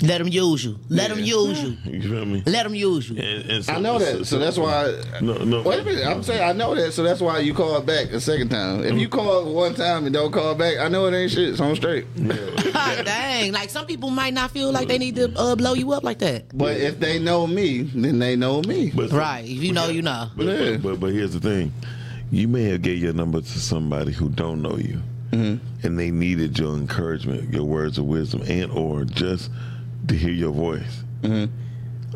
[0.00, 0.78] Let them use you.
[0.88, 1.24] Let them Yeah.
[1.24, 1.76] use you.
[1.84, 2.42] You feel me?
[2.46, 3.20] Let them use you.
[3.20, 4.94] And, and so, I know that, so that's why.
[5.20, 5.62] No, no.
[5.62, 6.06] Wait a minute.
[6.06, 8.84] I'm saying I know that, so that's why you call back a second time.
[8.84, 9.18] If you mm-hmm.
[9.18, 11.56] call one time and don't call back, I know it ain't shit.
[11.56, 12.06] So I'm straight.
[12.16, 12.67] God
[13.04, 13.52] dang.
[13.52, 16.18] Like some people might not feel like they need to uh, blow you up like
[16.20, 16.56] that.
[16.56, 18.90] But if they know me, then they know me.
[18.94, 19.44] But- Right.
[19.44, 20.30] If you know, you know.
[20.36, 20.70] But, Yeah.
[20.72, 21.72] but, but but here's the thing,
[22.30, 25.00] you may have gave your number to somebody who don't know you,
[25.32, 29.50] and they needed your encouragement, your words of wisdom, and or just
[30.08, 31.02] to hear your voice.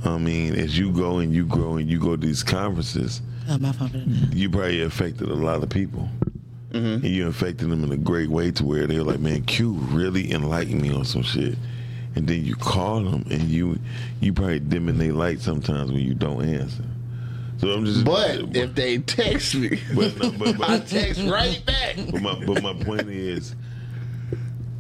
[0.05, 3.59] I mean, as you go and you grow and you go to these conferences, Oh,
[3.59, 3.88] my phone.
[3.90, 4.37] for that.
[4.37, 6.09] you probably affected a lot of people.
[6.73, 7.05] Mm-hmm.
[7.05, 10.33] And you affected them in a great way to where they're like, man, Q really
[10.33, 11.57] enlightened me on some shit.
[12.15, 13.79] And then you call them and you
[14.21, 16.85] you probably dimming their light sometimes when you don't answer.
[17.59, 21.63] So I'm just But if they text me, but, no, but, but, I text right
[21.65, 21.97] back.
[22.11, 23.55] but my but my point is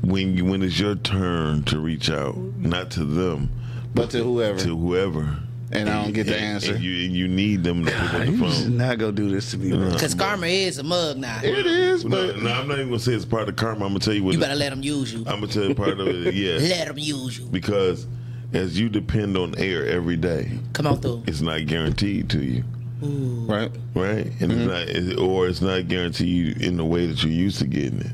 [0.02, 3.50] when you when it's your turn to reach out, not to them,
[3.94, 5.38] But to whoever, to whoever.
[5.72, 6.74] And I don't get the answer.
[6.74, 8.76] And you and you need them to pick up the you should phone.
[8.76, 9.70] not go do this to me.
[9.98, 11.40] Cause karma is a mug now.
[11.42, 13.84] It is, No, but no, I'm not even gonna say it's part of karma.
[13.86, 14.32] I'm gonna tell you what.
[14.34, 15.20] You it- better let them use you.
[15.20, 16.34] I'm gonna tell you part of it.
[16.34, 17.46] Yeah, Let them use you.
[17.46, 18.06] because
[18.52, 21.22] as you depend on air every day, Come on through.
[21.26, 22.64] it's not guaranteed to you,
[23.00, 23.70] right.
[23.94, 24.26] right?
[24.40, 28.00] And it's not, or it's not guaranteed in the way that you're used to getting
[28.00, 28.12] it.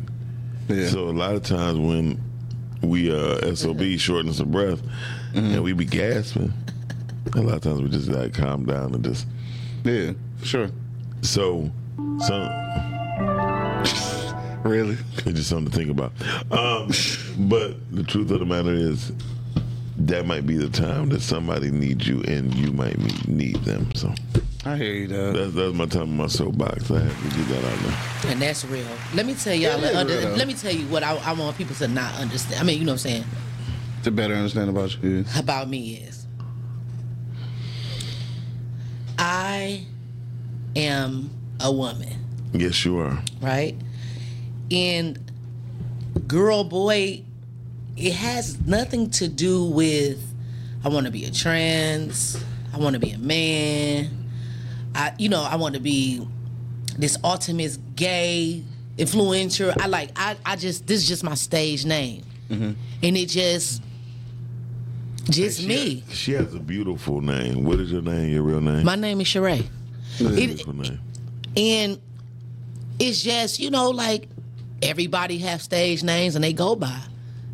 [0.69, 0.87] Yeah.
[0.89, 2.21] So a lot of times when
[2.83, 4.81] we uh sob shortness of breath
[5.35, 6.53] and we be gasping,
[7.35, 9.27] a lot of times we just like calm down and just
[9.85, 10.13] yeah.
[10.43, 10.69] Sure.
[11.23, 11.71] so
[12.21, 12.49] some
[14.65, 14.99] Really.
[15.19, 16.13] it's just something to think about.
[16.53, 16.89] Um,
[17.49, 19.13] but the truth of the matter is
[19.99, 23.93] that might be the time that somebody needs you and you might need them.
[23.95, 24.13] So
[24.65, 25.35] I hear you, dog.
[25.35, 26.91] that's that's my time on my soapbox.
[26.91, 28.33] I have to get that out there.
[28.33, 28.85] And that's real.
[29.15, 29.83] Let me tell y'all.
[29.83, 32.61] It is under- let me tell you what I, I want people to not understand.
[32.61, 33.25] I mean, you know what I'm saying
[34.05, 35.25] to better understand about you.
[35.37, 36.18] about me is
[39.59, 39.85] I
[40.77, 42.15] am a woman,
[42.53, 43.19] Yes, you are.
[43.41, 43.75] right?
[44.71, 45.19] And
[46.29, 47.23] girl, boy,
[47.97, 50.23] it has nothing to do with
[50.85, 52.41] I want to be a trans.
[52.73, 54.31] I want to be a man.
[54.95, 56.25] I, you know, I want to be
[56.97, 58.63] this ultimate gay
[58.97, 59.75] influencer.
[59.81, 60.11] I like.
[60.15, 60.87] I, I just.
[60.87, 62.73] This is just my stage name, mm-hmm.
[63.03, 63.83] and it just,
[65.31, 66.01] just She me.
[66.09, 67.65] has- she has a beautiful name.
[67.65, 68.33] What is your name?
[68.33, 68.85] Your real name?
[68.85, 69.67] My name is Sheree.
[70.21, 71.01] It, beautiful name.
[71.57, 71.99] and
[72.99, 74.29] it's just you know like
[74.83, 77.01] everybody have stage names and they go by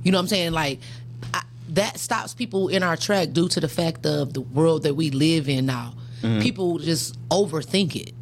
[0.02, 0.78] you know what i'm saying like
[1.34, 4.94] I, that stops people in our track due to the fact of the world that
[4.94, 6.40] we live in now mm-hmm.
[6.40, 8.14] people just overthink it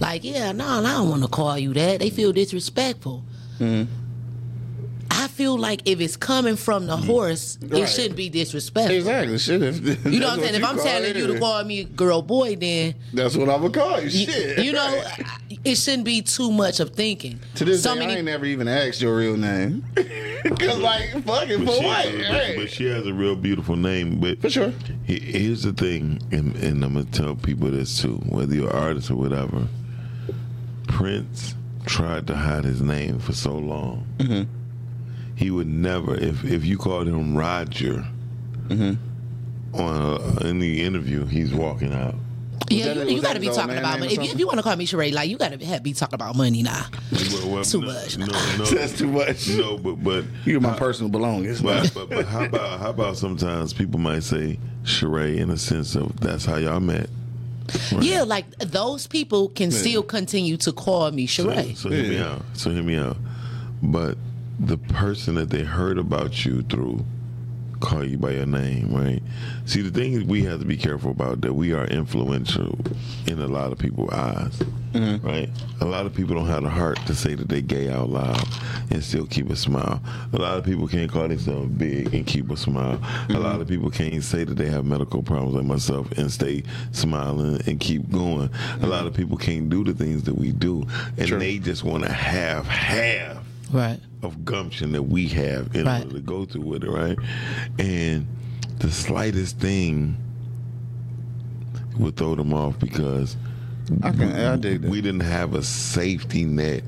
[0.00, 3.24] like yeah no i don't want to call you that they feel disrespectful
[3.58, 3.90] mm-hmm.
[5.10, 8.94] I feel like if it's coming from the horse, it shouldn't be disrespectful.
[8.96, 9.38] Exactly.
[9.38, 9.62] Shit.
[9.62, 10.54] If, You know what I'm saying?
[10.56, 14.00] If I'm telling you to call me girl boy, then that's what I'm gonna call
[14.00, 14.08] you.
[14.08, 14.64] you, Shit.
[14.64, 15.02] you know,
[15.64, 17.40] it shouldn't be too much of thinking.
[17.56, 19.84] To this so day, many, I ain't never even asked your real name.
[20.58, 22.06] Cause like, fucking But for she, what?
[22.30, 24.20] but, but she has a real beautiful name.
[24.20, 24.72] But For sure.
[25.04, 29.10] here's the thing, and, and I'm gonna tell people this too, whether you're an artist
[29.10, 29.66] or whatever.
[30.86, 31.54] Prince
[31.86, 34.06] tried to hide his name for so long.
[34.18, 34.50] Mm-hmm.
[35.38, 38.04] He would never, if if you called him Roger
[38.68, 39.76] Mm-hmm.
[39.80, 39.96] on
[40.42, 42.14] a, in the interview, he's walking out.
[42.68, 44.12] yeah, that- you, you got to be talking about name money.
[44.14, 46.14] If you, if you want to call me Sheree, like you got to be talking
[46.16, 46.84] about money now.
[47.32, 48.18] Well, well, Too no, much.
[48.18, 48.26] No,
[48.58, 49.48] no, That's too much.
[49.48, 51.62] no, but but You're my personal belongings.
[51.62, 55.94] But, but, but how about how about sometimes people might say Sheree in a sense
[55.94, 57.08] of that's how y'all met.
[58.00, 61.76] Yeah, like those people can still continue to call me So, Sheree.
[61.76, 62.42] so hear me out.
[62.54, 63.16] So hear me out.
[63.82, 64.18] But
[64.58, 67.04] the person that they heard about you through
[67.80, 69.22] call you by your name, right?
[69.66, 71.54] See, the thing is, we have to be careful about that.
[71.54, 72.78] We are influential
[73.26, 74.58] in a lot of people's eyes,
[74.92, 75.26] mm-hmm.
[75.26, 75.48] right?
[75.80, 78.46] A lot of people don't have the heart to say that they gay out loud
[78.90, 80.00] and still keep a smile.
[80.32, 82.94] A lot of people can't call themselves big and keep a smile.
[82.94, 83.42] A mm-hmm.
[83.42, 87.60] lot of people can't say that they have medical problems like myself and stay smiling
[87.66, 88.46] and keep going.
[88.46, 88.86] A mm-hmm.
[88.86, 91.38] lot of people can't do the things that we do, and True.
[91.38, 93.37] they just want to have have
[93.72, 94.00] Right.
[94.22, 96.02] of gumption that we have in Right.
[96.04, 97.16] order to go through with it, right?
[97.78, 98.26] And
[98.78, 100.16] the slightest thing
[101.98, 103.36] would throw them off because
[104.02, 104.32] I can.
[104.32, 104.90] I dig that.
[104.90, 106.82] we didn't have a safety net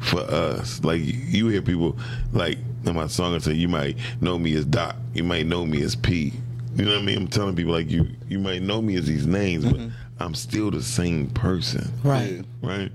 [0.00, 0.82] for us.
[0.84, 1.96] Like you hear people
[2.32, 5.66] like in my song I say you might know me as Doc, you might know
[5.66, 6.32] me as P.
[6.78, 7.18] You know what I mean?
[7.18, 9.80] I'm telling people like you you might know me as these names, but
[10.20, 11.90] I'm still the same person.
[12.04, 12.44] Right.
[12.62, 12.92] Right?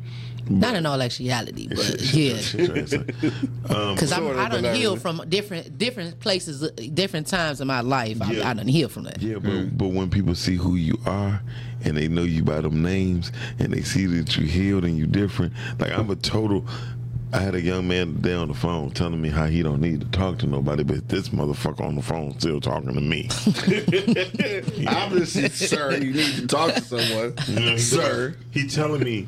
[0.50, 2.34] Not in all actuality, but yeah.
[3.76, 5.18] um, Because I'm Sort of, I done but not healed really.
[5.18, 8.22] from different different places, uh, different times in my life.
[8.22, 8.50] I, Yeah.
[8.50, 9.22] I done healed from that.
[9.22, 11.42] Yeah, but but when people see who you are
[11.84, 15.08] and they know you by them names and they see that you healed and you
[15.08, 16.66] different, like I'm a total.
[17.34, 20.02] I had a young man today on the phone telling me how he don't need
[20.02, 23.28] to talk to nobody, but this motherfucker on the phone still talking to me.
[24.88, 28.36] Obviously, sir, you need to talk to someone, You know, sir.
[28.52, 29.28] he telling me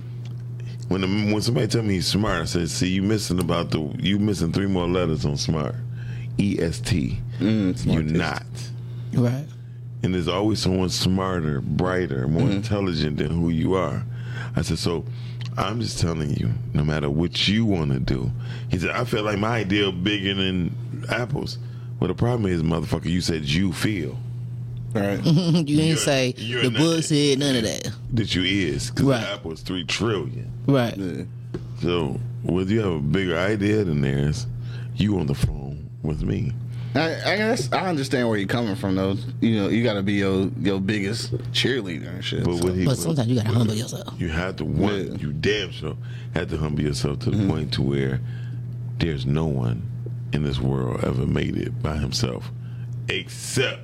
[0.88, 3.80] when the, when somebody tell me he's smart, I said, "See, you missing about the
[4.00, 5.76] you missing three more letters on smart,
[6.38, 7.20] E S T.
[7.40, 8.46] Mm, You're not."
[9.14, 9.48] Right.
[10.04, 14.04] and there's always someone smarter, brighter, more intelligent than who you are.
[14.56, 15.06] I said, so
[15.58, 18.32] I'm just telling you, no matter what you want to do.
[18.70, 21.58] He said, I feel like my idea bigger than apples.
[22.00, 24.18] Well, the problem is, motherfucker, you said you feel
[24.94, 25.22] Right.
[25.26, 27.90] you didn't You're- say you're the book said none of that.
[28.14, 29.22] that you is, because Right.
[29.22, 30.50] the apple is three trillion.
[30.68, 30.96] Right.
[30.98, 31.24] Yeah.
[31.82, 34.48] So whether you have a bigger idea than theirs,
[34.96, 36.54] you on the phone with me.
[36.96, 39.18] I, I guess I understand where you're coming from, though.
[39.42, 42.44] You know, you got to be your your biggest cheerleader and shit.
[42.46, 44.14] But so- what he, But sometimes you gotta humble yourself.
[44.20, 45.08] You have to one.
[45.12, 45.18] Yeah.
[45.18, 45.98] You damn sure
[46.34, 48.22] have to humble yourself to the point to where
[49.00, 49.82] there's no one
[50.32, 52.50] in this world ever made it by himself,
[53.10, 53.82] except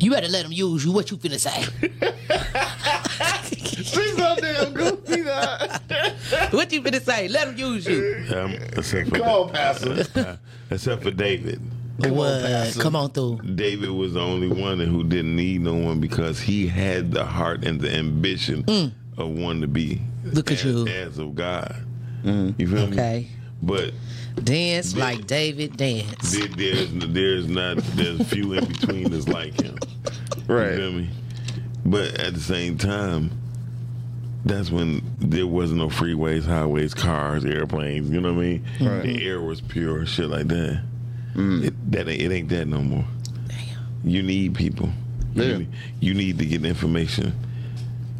[0.00, 0.92] You better let him use you.
[0.92, 1.62] What you finna say?
[3.82, 5.22] She's so damn goofy.
[6.56, 7.28] what you finna say?
[7.28, 8.24] Let him use you.
[8.36, 10.38] um, except Come on, Pastor.
[10.72, 11.60] except for David.
[12.02, 12.42] Come on, what?
[12.42, 12.80] Pastor.
[12.80, 13.40] Come on through.
[13.54, 17.64] David was the only one who didn't need no one because he had the heart
[17.64, 18.64] and the ambition
[19.18, 20.34] of wanting to be Mm.
[20.34, 20.86] Look at as, you.
[20.86, 21.74] as of God.
[22.24, 22.92] You feel me?
[22.92, 23.26] Okay.
[23.60, 23.92] But
[24.42, 26.30] Dance like David dance.
[26.32, 29.76] there, there's there's not there's few in between that's like him.
[30.46, 30.48] Right.
[30.48, 30.76] You Right.
[30.76, 31.10] feel me?
[31.84, 33.30] But at the same time,
[34.44, 38.10] that's when there was no freeways, highways, cars, airplanes.
[38.10, 38.64] You know what I mean?
[38.80, 39.02] Right.
[39.02, 40.82] The air was pure, shit like that.
[41.34, 41.64] Mm.
[41.64, 43.04] It, that ain't, it ain't that no more.
[43.48, 43.58] Damn.
[44.04, 44.90] You need people.
[45.34, 45.44] Yeah.
[45.44, 45.66] You,
[46.00, 47.32] you need to get information.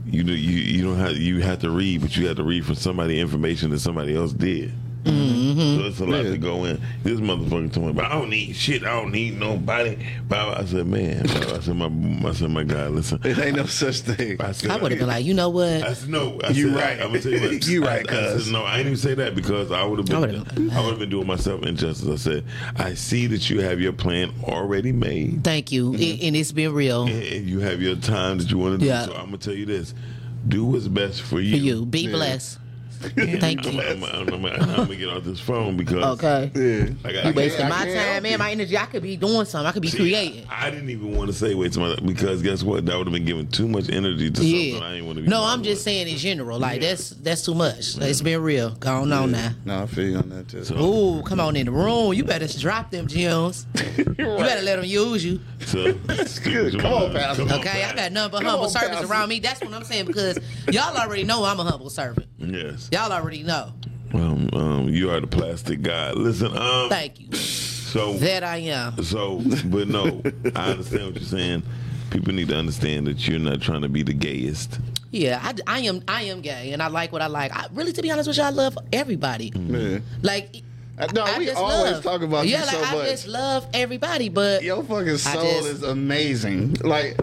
[0.06, 2.66] You know, you you don't have you have to read, but you have to read
[2.66, 4.72] from somebody information that somebody else did.
[5.04, 5.80] Mm-hmm.
[5.80, 6.30] So it's a lot Yeah.
[6.30, 6.80] to go in.
[7.02, 8.84] This motherfucker told me, but I don't need shit.
[8.84, 9.98] I don't need nobody.
[10.28, 13.20] But I said, man, I said, my, I said, my guy, listen.
[13.24, 14.40] It ain't no such thing.
[14.40, 15.96] I, I would have been like, you know I what?
[15.96, 16.40] said, no.
[16.44, 17.00] I You said, right.
[17.00, 17.66] I, am gonna tell you what.
[17.72, 18.44] You right, I, I cuz.
[18.44, 20.70] said, no, I didn't even say that because I would have been.
[20.70, 22.08] I would have been doing myself injustice.
[22.08, 22.44] I said,
[22.76, 25.92] I see that you have your plan already made, Thank you.
[25.92, 26.02] Mm-hmm.
[26.02, 28.78] It- and it's been real for and you have your time that you want to
[28.78, 28.86] do.
[28.86, 29.06] Yeah.
[29.06, 29.94] So I'm gonna tell you this:
[30.46, 31.56] do what's best for you.
[31.56, 31.86] you.
[31.86, 32.10] Be Yeah.
[32.12, 32.58] blessed.
[33.02, 33.80] Thank you.
[33.80, 36.50] I'm, I'm, I'm, I'm gonna get off this phone because Okay.
[36.54, 36.94] Yeah.
[37.08, 38.30] I got, You wasting my time you.
[38.32, 38.76] and my energy.
[38.78, 39.66] I could be doing something.
[39.66, 40.46] I could be See, creating.
[40.48, 42.86] I, I didn't even want to say wait to my because guess what?
[42.86, 44.72] That would have been giving too much energy to Yeah.
[44.72, 45.28] something I didn't want to be.
[45.28, 45.84] No, I'm just with.
[45.84, 46.58] saying in general.
[46.58, 47.96] Like that's that's too much.
[47.98, 48.70] It's been real.
[48.70, 49.50] Go on, on now.
[49.64, 50.64] No, I feel you on that too.
[50.64, 52.12] So- Ooh, come on in the room.
[52.14, 53.66] You better drop them gems.
[53.96, 55.40] You better let them use you.
[55.66, 57.42] So, Come on, Pastor.
[57.42, 59.40] Okay, I got nothing but Come humble servants around me.
[59.40, 60.38] That's what I'm saying because
[60.70, 62.26] y'all already know I'm a humble servant.
[62.38, 62.88] Yes.
[62.92, 63.72] Y'all already know.
[64.12, 66.16] Um, um, you are the plastic god.
[66.16, 67.32] Listen, um, Thank you.
[67.34, 69.02] so That I am.
[69.02, 70.20] so, but no,
[70.54, 71.62] I understand what you're saying.
[72.10, 74.78] People need to understand that you're not trying to be the gayest.
[75.10, 76.02] Yeah, I, I am.
[76.06, 77.56] I am gay, and I like what I like.
[77.56, 79.52] I, really, to be honest with you, I love everybody.
[79.54, 80.00] Yeah.
[80.20, 80.62] Like,
[80.98, 82.02] Uh, No, I we just always love.
[82.02, 83.08] talk about yeah, you like, so I much.
[83.08, 86.74] just love everybody, but Your fucking soul just- is amazing.
[86.82, 87.18] Like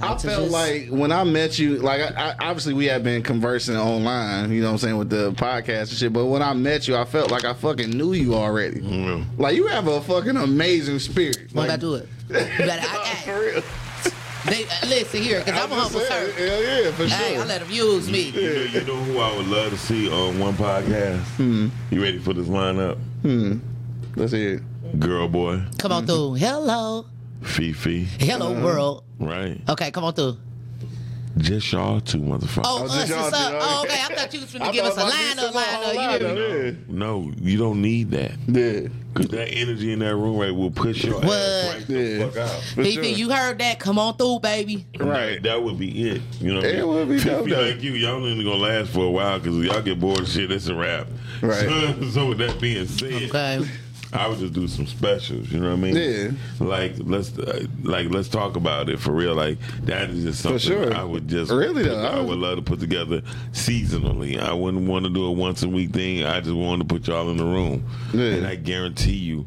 [0.00, 3.22] I felt just- like when I met you, like I, I, obviously we had been
[3.22, 6.12] conversing online, you know what I'm saying, with the podcast and shit.
[6.12, 8.80] But when I met you, I felt like I fucking knew you already.
[8.80, 9.38] Mm.
[9.38, 11.48] Like you have a fucking amazing spirit.
[11.52, 12.08] what like, I do it?
[12.28, 13.62] You better, I, For real.
[14.46, 16.48] they, uh, listen here, because I'm a just humble saying, servant.
[16.48, 17.18] Hell yeah, for sure.
[17.18, 17.42] Hey, sure.
[17.42, 18.30] I let them use me.
[18.30, 21.20] You know, you know who I would love to see on one podcast?
[21.36, 21.68] Hmm.
[21.90, 22.98] You ready for this lineup?
[24.16, 25.00] Let's hear it.
[25.00, 26.34] Girl Boy, Come on through.
[26.34, 27.04] Hello.
[27.42, 28.64] Fifi, Hello, mm-hmm.
[28.64, 29.04] world.
[29.18, 29.60] right?
[29.68, 30.36] Okay, come on through.
[31.36, 32.62] Just y'all two motherfuckers.
[32.64, 33.32] Oh, Oh, us just is y'all up.
[33.32, 33.92] two, Oh, okay.
[33.94, 34.02] okay.
[34.02, 36.20] I thought you was I finna give us a thought about lineup, this lineup.
[36.20, 36.88] You lineup.
[36.88, 38.32] No, you don't need that.
[38.48, 38.62] Yeah.
[38.82, 38.88] yeah.
[39.14, 41.30] Cause that energy in that room right will push your What?
[41.30, 42.50] ass right the fuck out.
[42.50, 43.04] For Fifi, sure.
[43.04, 43.78] you heard that?
[43.80, 44.84] Come on through, baby.
[44.98, 45.40] Right.
[45.42, 46.22] That would be it.
[46.40, 46.88] You know what I It mean?
[46.88, 49.80] would be Fifi dope, like you, y'all ain't gonna last for a while because y'all
[49.82, 50.50] get bored of shit.
[50.50, 51.06] It's a wrap.
[51.40, 51.68] Right.
[51.68, 53.64] So, so with that being said, Okay.
[54.10, 55.50] I would just do some specials.
[55.52, 55.96] You know what I mean?
[55.96, 56.30] Yeah.
[56.66, 59.34] Like let's uh, like let's talk about it for real.
[59.34, 60.94] Like that is just something sure.
[60.94, 63.20] I would just Really, put- I I would love to put together
[63.52, 64.40] seasonally.
[64.40, 66.24] I wouldn't want to do a once a week thing.
[66.24, 67.84] I just wanted to put y'all in the room,
[68.14, 68.34] Yeah.
[68.36, 69.44] and I guarantee you,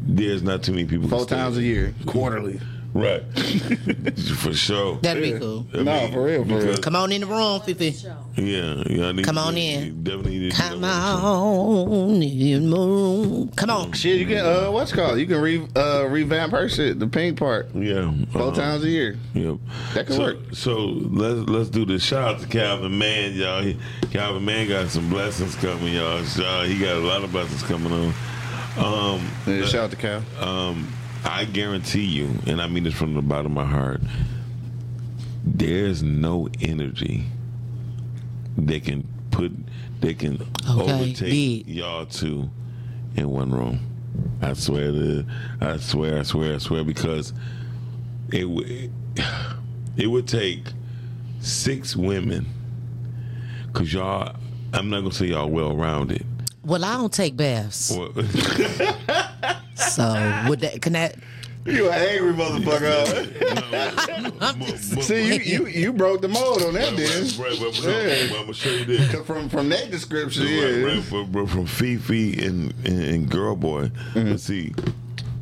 [0.00, 1.08] there's not too many people.
[1.08, 2.58] Four times a year, quarterly.
[2.94, 3.22] Right?
[4.38, 4.98] for sure.
[5.02, 5.66] That'd be cool.
[5.74, 6.76] I No, for real, for real.
[6.78, 7.90] Come on in the room, Fifi.
[8.36, 9.06] Yeah, yeah.
[9.08, 10.02] I need Come to- on you in.
[10.04, 10.88] Definitely need to Come that.
[11.22, 13.48] on in the room.
[13.56, 13.92] Come on.
[13.92, 15.18] Shit, you can uh, what's it called?
[15.18, 18.54] You can re uh, revamp her shit, the pink part, Yeah, four uh-huh.
[18.54, 19.16] times a year.
[19.34, 19.56] Yep.
[19.94, 20.36] That could so, work.
[20.52, 22.02] So let's let's do this.
[22.02, 23.62] Shout out to Calvin Man, y'all.
[23.62, 23.76] He,
[24.10, 26.22] Calvin Man got some blessings coming, y'all.
[26.24, 28.14] So, he got a lot of blessings coming on.
[28.78, 30.22] Um, Yeah, shout out to Cal.
[30.40, 30.90] um,
[31.24, 34.00] I guarantee you, and I mean this from the bottom of my heart,
[35.44, 37.24] there's no energy
[38.58, 39.52] that can put
[40.00, 41.16] that can Okay, overtake
[41.66, 41.68] big.
[41.68, 42.50] y'all two
[43.16, 43.80] in one room.
[44.42, 45.24] I swear to
[45.60, 47.32] I swear, I swear, I swear, because
[48.32, 48.92] it would
[49.96, 50.64] it would take
[51.40, 52.46] six women
[53.66, 54.34] because y'all
[54.72, 56.26] I'm not gonna say y'all well rounded.
[56.64, 57.86] Well, I don't take baths,
[59.74, 61.16] so would that can that?
[61.64, 63.02] You an angry motherfucker.
[65.02, 67.22] See, you, you you broke the mold on that, then.
[67.44, 68.26] Right, but, but, Yeah.
[68.30, 69.12] but I'm gonna show you this.
[69.26, 70.82] From from that description, Right, yeah.
[70.84, 74.36] right, but, but from Fifi and, and, and Girl Boy, Mm-hmm.
[74.36, 74.72] see,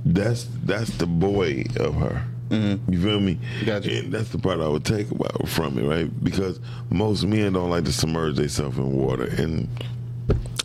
[0.05, 2.23] that's that's the boy of her.
[2.51, 3.37] You feel me?
[3.37, 3.67] Mm-hmm.
[3.67, 3.99] Gotcha.
[3.99, 6.11] And that's the part I would take about from it, right?
[6.25, 6.59] Because
[6.91, 9.69] most men don't like to submerge themselves in water, and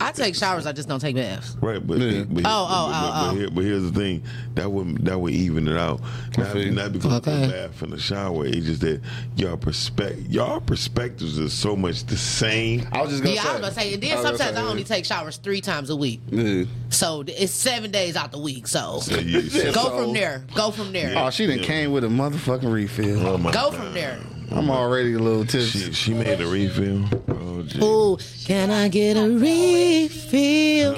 [0.02, 0.66] I take showers.
[0.68, 1.56] I just don't take baths.
[1.62, 2.24] right, but, Yeah.
[2.30, 3.36] but, Oh, oh, but, oh, but, oh.
[3.40, 4.22] here, but here's the thing
[4.54, 6.00] that would that would even it out.
[6.38, 6.72] Not, feel you.
[6.72, 7.34] not because Okay.
[7.34, 8.46] of the bath and the shower.
[8.46, 9.02] It's just that
[9.36, 12.88] y'all perspective, y'all perspectives is so much the same.
[12.92, 13.50] I was just gonna Yeah, say.
[13.50, 13.94] I was gonna say.
[13.94, 16.20] And then I was gonna sometimes I say, only take showers three times a week,
[16.30, 16.66] yeah.
[16.90, 18.68] so it's seven days out the week.
[18.68, 20.44] So So you, go So- from there.
[20.54, 21.14] Go from there.
[21.18, 23.26] Oh, she done came with a motherfucking refill.
[23.26, 23.76] oh my Go God.
[23.76, 24.20] from there.
[24.52, 25.80] I'm already a little tipsy.
[25.80, 27.06] She, she made a refill.
[27.30, 27.80] Oh, gee.
[27.84, 30.96] Ooh, can I get a refill?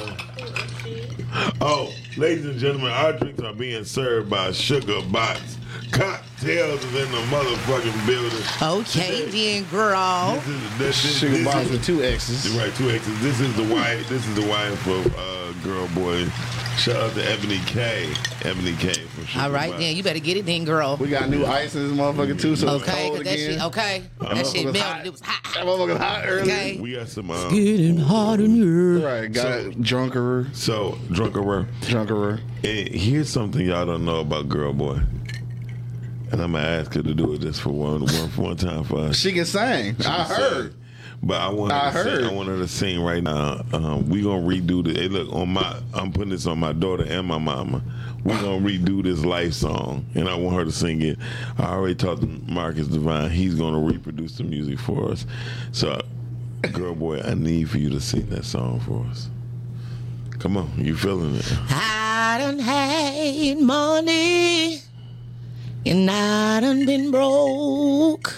[1.62, 5.58] Oh, ladies and gentlemen, our drinks are being served by Sugar Box.
[5.91, 8.82] Cocktails is in the motherfucking building.
[8.82, 10.36] Okay, then, girl.
[10.36, 12.58] This is, this, this, Sugar this box is- with two X's.
[12.58, 13.22] Right, two X's.
[13.22, 14.08] This is the wife.
[14.10, 16.26] This is the wife of uh, Girl Boy.
[16.78, 18.14] Shout out to Ebony K.
[18.44, 18.94] Ebony K.
[18.94, 19.82] From Sugar All right, Box.
[19.82, 20.96] then you better get it, then, girl.
[20.98, 23.52] We got new ice in this motherfucker too, so it's Okay, cold cause that again.
[23.54, 23.62] shit.
[23.64, 24.82] Okay, that shit motherfucker's melted.
[24.82, 25.06] hot.
[25.06, 25.54] It was hot.
[25.56, 26.42] That motherfucker's hot early.
[26.44, 26.78] Okay.
[26.80, 27.32] We got some.
[27.32, 29.00] Uh, Getting hot in here.
[29.00, 29.82] Right, got So- it.
[29.82, 31.68] Drunkerer, so drunkerer.
[31.82, 32.40] drunkerer.
[32.64, 35.00] And here's something y'all don't know about Girl Boy.
[36.32, 39.00] And I'm gonna ask her to do it just for one, one, one time for
[39.00, 39.18] us.
[39.18, 39.96] She can sing.
[40.06, 40.74] I heard.
[41.24, 42.26] But I want her I to sing.
[42.26, 43.61] I want her to sing right now.
[43.74, 44.93] Um, we gonna redo the.
[44.99, 45.80] Hey, look on my.
[45.93, 47.82] I'm putting this on my daughter and my mama.
[48.24, 51.18] We gonna redo this life song, and I want her to sing it.
[51.57, 53.30] I already talked to Marcus Divine.
[53.32, 55.26] He's gonna reproduce the music for us.
[55.72, 55.99] So,
[56.72, 59.30] girl, boy, I need for you to sing that song for us.
[60.39, 61.51] Come on, you feeling it?
[61.70, 64.80] I done had money
[65.86, 68.36] and I done been broke.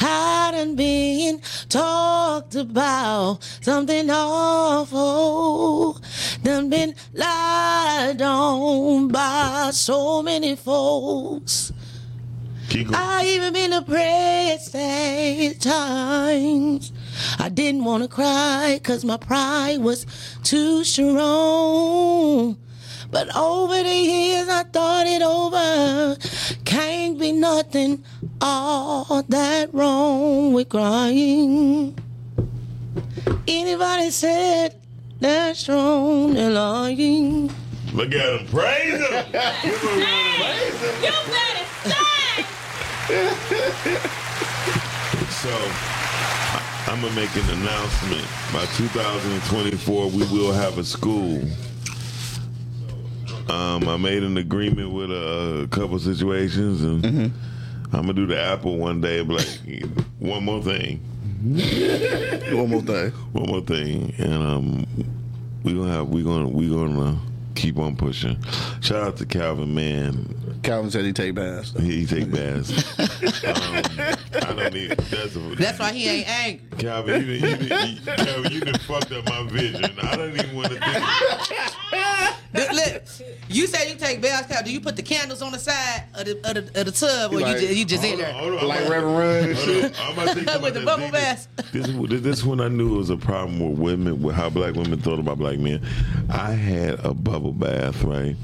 [0.00, 6.00] I done been talked about something awful.
[6.42, 11.72] Done been lied on by so many folks.
[12.92, 16.92] I even been depressed at times.
[17.38, 20.04] I didn't want to cry cause my pride was
[20.42, 22.58] too strong.
[23.10, 26.16] But over the years I thought it over.
[26.64, 28.04] Can't be nothing
[28.40, 31.96] all that wrong with crying.
[33.48, 34.74] Anybody said
[35.20, 37.50] that's wrong, they're lying.
[37.94, 39.24] Look at him, praise him.
[39.62, 40.94] Give him a round of praise him.
[41.02, 42.44] You better sing.
[45.30, 45.54] So
[46.90, 48.26] I'm gonna make an announcement.
[48.52, 51.40] By 2024, we will have a school.
[53.48, 57.04] Um, I made an agreement with a, couple situations, and
[57.92, 59.22] I'm gonna do the Apple one day.
[59.22, 59.84] But like,
[60.18, 60.98] one more thing,
[62.56, 63.10] One more thing.
[63.32, 64.86] one more thing, and um,
[65.62, 67.18] we gonna have we gonna we gonna
[67.54, 68.36] keep on pushing.
[68.80, 70.60] Shout out to Calvin, man.
[70.62, 71.72] Calvin said he take baths.
[71.78, 72.98] He, he take baths.
[73.44, 74.90] um, I don't need.
[74.90, 76.78] That's, a, That's why he ain't angry.
[76.78, 79.84] Calvin, you, done- you, done- you, Calvin, you done fucked up my vision.
[80.02, 82.02] I don't even want to think.
[82.54, 83.02] Look, look,
[83.50, 84.46] you say you take baths.
[84.48, 84.62] Cal.
[84.62, 87.32] Do you put the candles on the side of the, of the, of the tub,
[87.32, 88.32] or Like, you just, you just in Hold on, there?
[88.32, 88.58] hold on.
[88.60, 90.00] I'm Like about- Reverend Run and shit.
[90.00, 91.48] I'm about to think With the bubble bath.
[91.72, 94.74] This, this, this when I knew it was a problem with women, with how black
[94.74, 95.82] women thought about black men.
[96.30, 98.36] I had a bubble bath, right?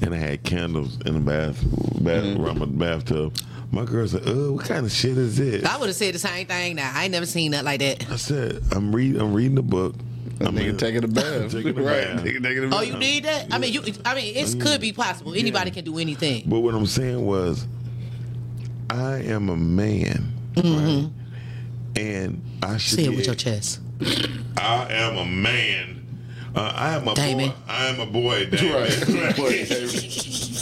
[0.00, 1.62] And I had candles in the bath,
[2.02, 2.42] bath Mm-hmm.
[2.42, 3.36] around my bathtub.
[3.70, 6.18] My girl said, "Oh, what kind of shit is this?" I would have said the
[6.18, 6.76] same thing.
[6.76, 8.10] Now I ain't never seen nothing like that.
[8.10, 9.20] I said, "I'm reading.
[9.20, 9.94] I'm reading the book.
[10.38, 11.50] That I'm nigga in- taking a bath.
[11.52, 12.04] Taking a right.
[12.14, 12.24] bath.
[12.24, 12.78] Nigga taking a bath.
[12.78, 13.52] Oh, you need that?
[13.52, 13.82] I mean, you.
[14.04, 15.34] I mean, it could be possible.
[15.34, 16.44] Anybody can do anything.
[16.46, 17.66] But what I'm saying was,
[18.90, 21.10] I am a man, right?
[21.96, 23.80] And I should Say it with your chest.
[24.56, 25.94] I am a man.
[26.54, 27.48] Uh, I am a Damon.
[27.50, 27.54] boy.
[27.68, 28.88] I am a boy, Damon.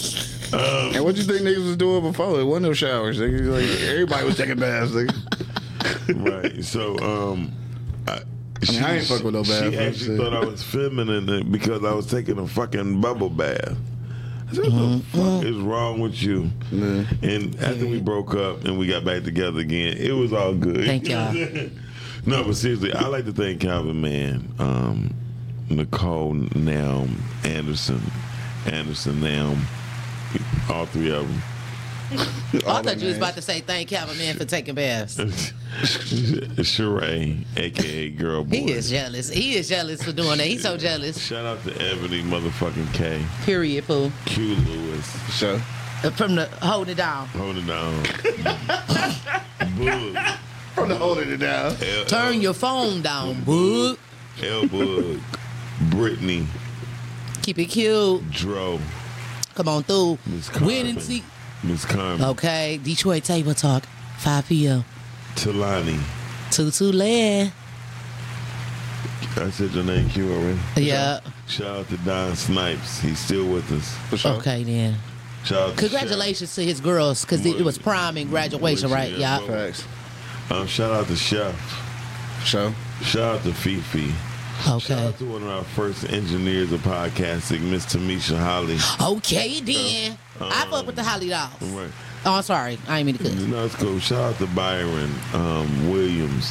[0.52, 2.40] And what you think niggas was doing before?
[2.40, 3.18] It wasn't no showers.
[3.18, 3.50] Nigga.
[3.50, 4.92] Like, everybody was taking baths.
[4.92, 6.42] Nigga.
[6.44, 6.64] right.
[6.64, 7.52] So, um,
[8.62, 10.18] I, I mean, I ain't fuck with no bath, She actually shit.
[10.18, 13.76] thought I was feminine because I was taking a fucking bubble bath.
[14.48, 16.50] I said, what the fuck is wrong with you?
[16.70, 17.04] Yeah.
[17.22, 20.84] And after we broke up and we got back together again, it was all good.
[20.86, 21.32] Thank y'all.
[22.24, 24.48] no, but seriously, I like to thank Calvin, man.
[24.58, 25.12] Um,
[25.68, 27.10] Nicole Naum,
[27.44, 28.00] Anderson,
[28.66, 29.58] Anderson Naum,
[30.70, 31.42] all three of them.
[32.12, 35.16] I thought you was about to say thank Calvin man for taking baths.
[36.62, 38.56] Sheree, aka Girl Boy.
[38.56, 39.28] He is jealous.
[39.28, 40.46] He is jealous for doing that.
[40.46, 41.18] He's so jealous.
[41.20, 43.24] Shout out to Ebony motherfucking K.
[43.44, 44.12] Period, fool.
[44.26, 45.06] Q Lewis.
[45.34, 45.60] So,
[46.04, 47.26] Uh, From the hold it down.
[47.28, 48.02] Hold it down.
[49.78, 50.16] Bug.
[50.74, 51.74] from the holding it down.
[51.82, 53.96] L- Turn your phone down, boo.
[54.42, 55.18] L Bug.
[55.90, 56.46] Brittany.
[57.42, 58.30] Keep it cute.
[58.30, 58.78] Dro.
[59.54, 60.18] Come on through.
[60.26, 60.86] Miss Win Carmen.
[60.88, 61.22] and see.
[61.62, 62.22] Miss Carmen.
[62.22, 63.84] Okay, Detroit Table Talk,
[64.18, 64.84] 5 p.m.
[65.34, 66.00] Talani.
[66.50, 67.52] Tutu Land.
[69.38, 70.58] I said your name Q already.
[70.76, 71.20] Yeah.
[71.46, 73.00] Shout out to Don Snipes.
[73.00, 73.94] He's still with us.
[74.08, 74.32] For sure.
[74.36, 74.96] Okay then.
[75.44, 79.12] Shout out to Congratulations to his girls, because it, it was prom and graduation, right?
[79.12, 79.40] Yeah.
[79.40, 79.46] Yeah.
[79.46, 79.84] Facts.
[80.50, 81.54] Um, shout out to Chef.
[82.40, 82.74] For sure.
[83.02, 84.12] Shout out to Fifi.
[84.64, 85.06] Shout Okay.
[85.06, 88.78] out to one of our first engineers of podcasting, Miss Tamisha Holly.
[89.14, 90.18] Okay then.
[90.40, 91.50] I fuck with the Holly Dolls.
[91.62, 91.90] Right.
[92.24, 92.78] Oh, I'm sorry.
[92.88, 93.32] I ain't mean to cuss.
[93.34, 93.98] No, it's cool.
[94.00, 96.50] Shout out to Byron um, Williams.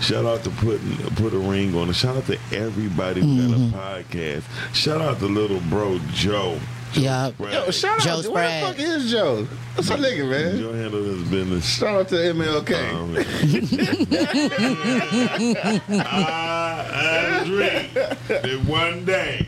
[0.00, 1.92] Shout out to putting put a ring on it.
[1.94, 3.74] Shout out to everybody who got Mm-hmm.
[3.74, 4.74] a podcast.
[4.74, 6.58] Shout out to little bro Joe.
[6.92, 7.30] Joe Yeah.
[7.38, 8.24] Yo, shout Joe out.
[8.24, 8.76] to Where the Sprague.
[8.76, 9.46] fuck is Joe?
[9.76, 10.58] That's a nigga, man.
[10.58, 11.64] Joe handled his business.
[11.66, 12.92] Shout out to MLK.
[12.92, 13.16] Um,
[16.12, 17.88] I agree
[18.28, 19.46] that one day.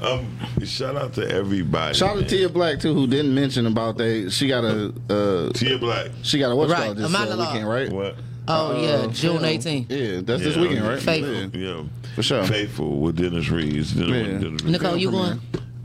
[0.00, 1.94] Um, shout out to everybody.
[1.94, 2.30] Shout out to man.
[2.30, 4.30] Tia Black too, who didn't mention about they.
[4.30, 4.92] She got a.
[5.10, 6.10] Uh, Tia Black.
[6.22, 7.52] she got a what's Right, called this a uh, monologue.
[7.52, 7.90] weekend, right?
[7.90, 8.14] What?
[8.46, 9.48] Oh Uh, yeah, June yeah.
[9.48, 9.90] 18th.
[9.90, 11.02] Yeah, that's this weekend, right?
[11.02, 11.58] Faithful.
[11.60, 11.76] Yeah.
[11.76, 11.82] Yeah.
[12.14, 12.44] For sure.
[12.44, 13.92] Faithful with Dennis Reeves.
[13.92, 14.22] Dennis- Yeah.
[14.38, 14.64] Dennis Reeves.
[14.64, 15.40] Nicole, you going?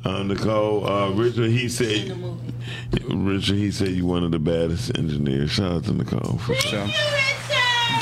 [0.05, 2.11] Uh, Nicole, uh, Richard, he said,
[3.09, 5.51] Richard, he said you one of the baddest engineers.
[5.51, 6.37] Shout out to Nicole.
[6.39, 6.87] For sure.
[6.87, 7.15] Sure.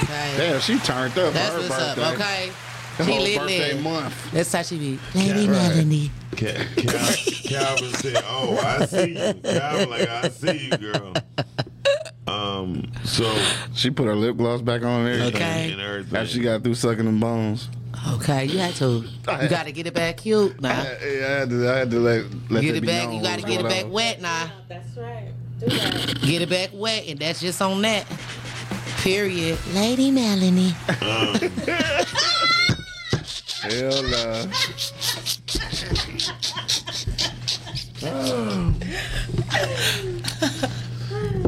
[0.04, 0.34] Okay.
[0.38, 1.34] Damn, she turned up.
[1.34, 2.14] That's for her what's up.
[2.20, 2.52] Okay.
[2.98, 3.84] Her She whole lit birthday lit.
[3.84, 4.32] month.
[4.32, 5.00] That's how she be.
[5.14, 5.50] Lady right.
[5.50, 6.12] Melanie.
[6.36, 11.14] Cal- Cal- Calvin said, "Oh, I see you." Calvin, like, "I see you, girl."
[12.28, 13.34] Um, so
[13.74, 15.36] She put her lip gloss back on and everything.
[15.36, 15.72] Okay.
[15.72, 16.16] and everything.
[16.18, 17.70] After she got through sucking them bones.
[18.10, 19.04] Okay, you had to.
[19.06, 20.82] You got to get it back cute I, now.
[20.82, 23.08] I had to, I had to let, let Get it back.
[23.08, 23.92] known You got to get it back on.
[23.92, 24.52] wet now.
[24.68, 25.32] That's right.
[25.60, 26.22] Do that.
[26.22, 28.08] Get it back wet, and that's just on that.
[28.98, 29.60] Period.
[29.74, 30.70] Lady Melanie.
[33.62, 34.46] Hell nah.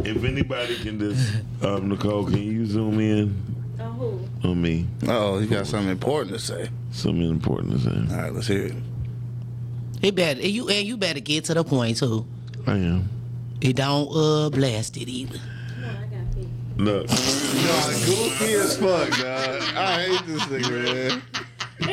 [0.06, 3.63] if anybody can just, um, Nicole, can you zoom in
[4.42, 4.50] who?
[4.50, 4.86] on me?
[5.08, 6.70] Oh, you got something important to say.
[6.92, 7.96] Something important to say.
[8.16, 8.76] All right, let's hear it.
[10.02, 12.26] It better and you and you better get to the point too.
[12.68, 13.10] I am.
[13.62, 15.40] It don't uh blast it either.
[15.40, 16.48] Come on, I got feet.
[16.78, 19.62] Look, Nah, goofy as fuck, dog.
[19.76, 21.22] I hate this nigga, man.
[21.82, 21.86] I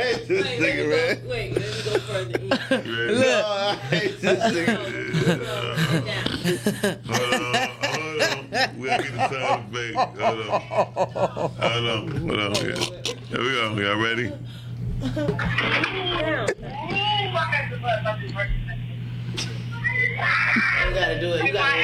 [0.00, 1.14] hate this Wait, let me nigga, man.
[1.22, 2.44] go, wait, let me go further in.
[2.86, 3.20] you ready?
[3.20, 3.48] No, I
[3.90, 4.78] hate this nigga.
[8.78, 9.96] We'll get the sound effect.
[10.20, 10.60] Hold on.
[10.60, 12.54] Hold on, hold on.
[12.54, 13.74] Here, here we go.
[13.76, 14.28] Y'all ready?
[14.28, 14.38] Down.
[20.86, 21.44] You gotta do it.
[21.44, 21.82] You gotta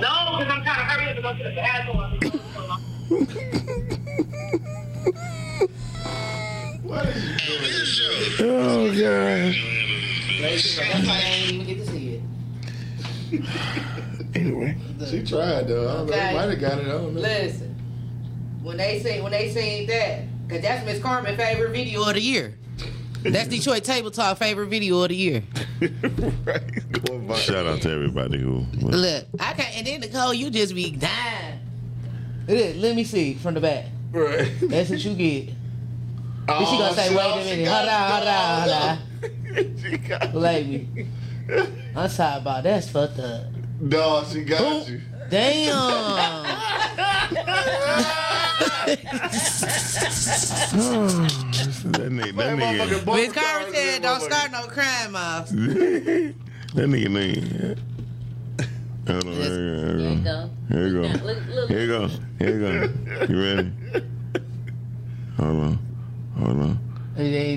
[0.00, 1.94] No, because I'm trying to hurry up and go to the bathroom.
[9.00, 9.60] gosh.
[10.40, 12.22] That's why I ain't even get to see it.
[14.34, 14.76] Anyway.
[15.06, 15.88] She tried though.
[15.88, 16.16] I don't know.
[16.16, 16.86] Might have got it.
[16.86, 17.20] I don't know.
[17.20, 17.76] Listen,
[18.62, 22.20] when they sing, when they sing that, cause that's Miss Carmen's favorite video of the
[22.20, 22.54] year.
[23.22, 25.44] That's Detroit Table Talk favorite video of the year.
[26.44, 27.38] right.
[27.38, 28.66] Shout out to everybody who.
[28.80, 29.76] Look, I can't.
[29.78, 31.60] And then Nicole, you just be dying.
[32.48, 33.86] Look, Let me see from the back.
[34.10, 34.52] Right.
[34.62, 35.54] That's what you get.
[36.48, 38.98] Oh, she gonna oh, say, wait oh, a minute, hold on, hold on,
[39.54, 41.08] hold She got Lady,
[41.96, 43.44] I'm sorry about that's fucked up.
[43.80, 45.00] No, she got you.
[45.30, 46.44] Damn.
[50.74, 55.54] That nigga, that nigga, Miss Carmen said, "Don't start no crime, Miles." Uh.
[56.74, 57.76] that nigga name.
[59.06, 60.24] Hold on, here There you you go.
[60.24, 60.50] go.
[60.68, 61.24] Here you go.
[61.24, 61.68] Look, look.
[61.68, 62.08] Here you go.
[62.38, 63.26] Here you go.
[63.32, 63.72] You ready?
[65.36, 65.78] Hold on.
[66.38, 66.78] Hold on.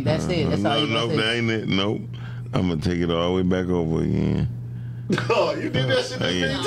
[0.04, 0.50] That's it.
[0.50, 1.68] That's no, all you nope, that ain't it.
[1.68, 2.02] Nope.
[2.54, 4.48] I'm gonna take it all the way back over again.
[5.30, 6.48] Oh, you did that shit Uh, yeah.
[6.48, 6.64] many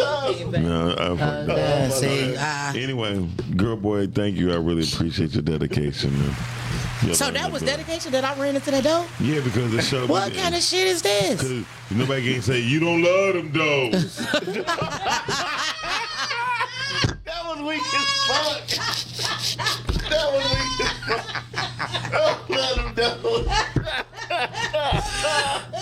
[0.51, 0.59] times.
[0.67, 1.59] No, I Uh, forgot.
[1.59, 2.73] yeah, see, ah.
[2.75, 4.51] Anyway, girl, boy, thank you.
[4.51, 6.11] I really appreciate your dedication.
[6.19, 6.35] Man.
[7.05, 9.05] Your So love that is was dedication that I ran into that door.
[9.21, 10.07] Yeah, because the show.
[10.07, 11.39] What kind of shit is this?
[11.41, 14.27] Cause nobody can say you don't love them dogs.
[17.25, 18.67] That was weak as fuck.
[20.09, 21.27] That was weak as fuck.
[22.13, 23.25] Oh, let him know.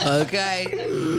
[0.07, 0.67] Okay,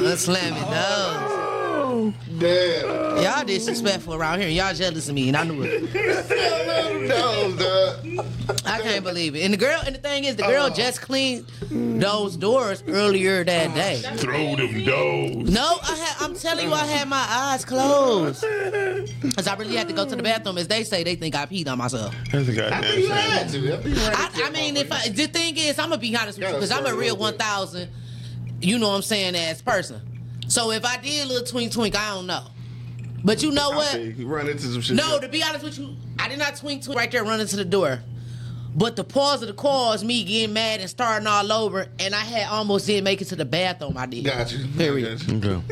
[0.01, 1.58] let's slam it.
[1.99, 3.23] No, Damn.
[3.23, 4.49] y'all disrespectful around here.
[4.49, 5.93] Y'all jealous of me, and I knew it.
[5.93, 8.25] Let him know, dog.
[8.65, 9.41] I can't believe it.
[9.41, 13.73] And the girl, and the thing is, the girl just cleaned those doors earlier that
[13.75, 14.01] day.
[14.17, 15.49] Throw them doors.
[15.49, 18.41] No, I had, I'm telling you, I had my eyes closed.
[19.21, 20.57] Because I really had to go to the bathroom.
[20.57, 22.15] As they say, they think I peed on myself.
[22.31, 23.61] That's a goddamn You had to.
[23.61, 26.15] That be right I, I mean, if I, the thing is, I'm going to be
[26.15, 27.89] honest with you, because I'm a real 1,000,
[28.61, 30.01] you know what I'm saying, ass person.
[30.49, 32.43] So if I did a little twink twink, I don't know.
[33.23, 33.99] But you know what?
[33.99, 34.95] You run into some shit.
[34.95, 37.55] No, to be honest with you, I did not twink twink right there running to
[37.55, 37.99] the door.
[38.75, 42.13] But the pause of the call is me getting mad and starting all over, and
[42.15, 43.97] I had almost didn't make it to the bathroom.
[43.97, 44.25] I did.
[44.25, 44.67] Got you.
[44.77, 45.19] Period.
[45.19, 45.63] Got you.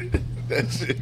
[0.00, 0.20] Okay.
[0.58, 0.96] That's it.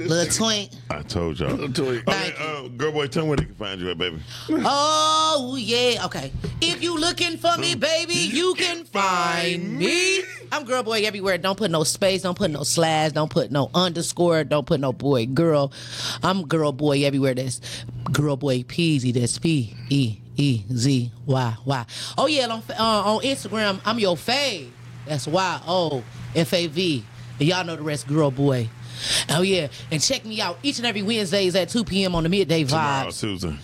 [0.00, 0.70] Little twink.
[0.90, 1.50] I told y'all.
[1.50, 2.08] Little twink.
[2.08, 2.44] Okay, Thank you.
[2.44, 4.18] uh, girl, boy, tell me where they can find you at, baby.
[4.64, 6.32] Oh yeah, okay.
[6.60, 10.22] If you looking for me, baby, you can find me.
[10.52, 11.38] I'm girl boy everywhere.
[11.38, 12.22] Don't put no space.
[12.22, 13.12] Don't put no slash.
[13.12, 14.42] Don't put no underscore.
[14.44, 15.72] Don't put no boy girl.
[16.22, 17.34] I'm girl boy everywhere.
[17.34, 17.60] That's
[18.12, 19.12] girl boy Peezy.
[19.14, 21.86] That's P E E Z Y Y.
[22.18, 22.74] Oh yeah, on uh,
[23.14, 24.70] on Instagram, I'm your fave.
[25.06, 26.02] That's Y O
[26.34, 27.04] F A V.
[27.38, 28.68] And y'all know the rest, girl boy.
[29.30, 32.14] Oh yeah, and check me out each and every Wednesdays at 2 p.m.
[32.14, 32.68] on the midday Vibes.
[32.68, 33.10] Tomorrow.
[33.10, 33.58] Susan.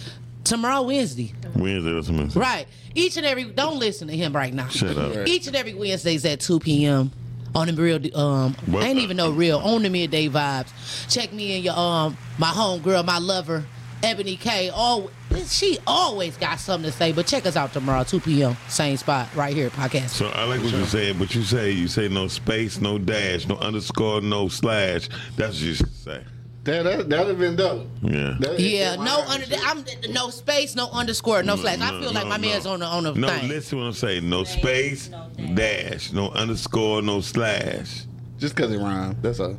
[0.44, 1.34] Tomorrow Wednesday.
[1.56, 2.40] Wednesday or something.
[2.40, 2.68] Right.
[2.94, 4.68] Each and every don't listen to him right now.
[4.68, 5.26] Shut up.
[5.26, 7.10] Each and every Wednesdays at 2 p.m.
[7.54, 8.84] on the real um What?
[8.84, 10.70] I ain't even know real on the midday vibes.
[11.12, 13.64] Check me and your um my home girl, my lover,
[14.02, 14.68] Ebony K.
[14.70, 15.10] All
[15.46, 18.56] she always got something to say, but check us out tomorrow, 2 p.m.
[18.68, 20.10] Same spot, right here, podcast.
[20.10, 23.46] So I like what you said, but you say you say no space, no dash,
[23.46, 25.08] no underscore, no slash.
[25.36, 26.24] That's what you should say.
[26.64, 27.86] That that that'd have been dope.
[28.02, 28.36] Yeah.
[28.40, 29.46] That- yeah, no under.
[29.64, 31.80] I'm no space, no underscore, no slash.
[31.80, 32.48] I No, feel like my no.
[32.48, 33.48] man's on the on the No, thing.
[33.48, 34.28] listen what I'm saying.
[34.28, 38.04] No space, no dash, no underscore, no slash.
[38.38, 39.16] Just because it rhymes.
[39.22, 39.56] That's all.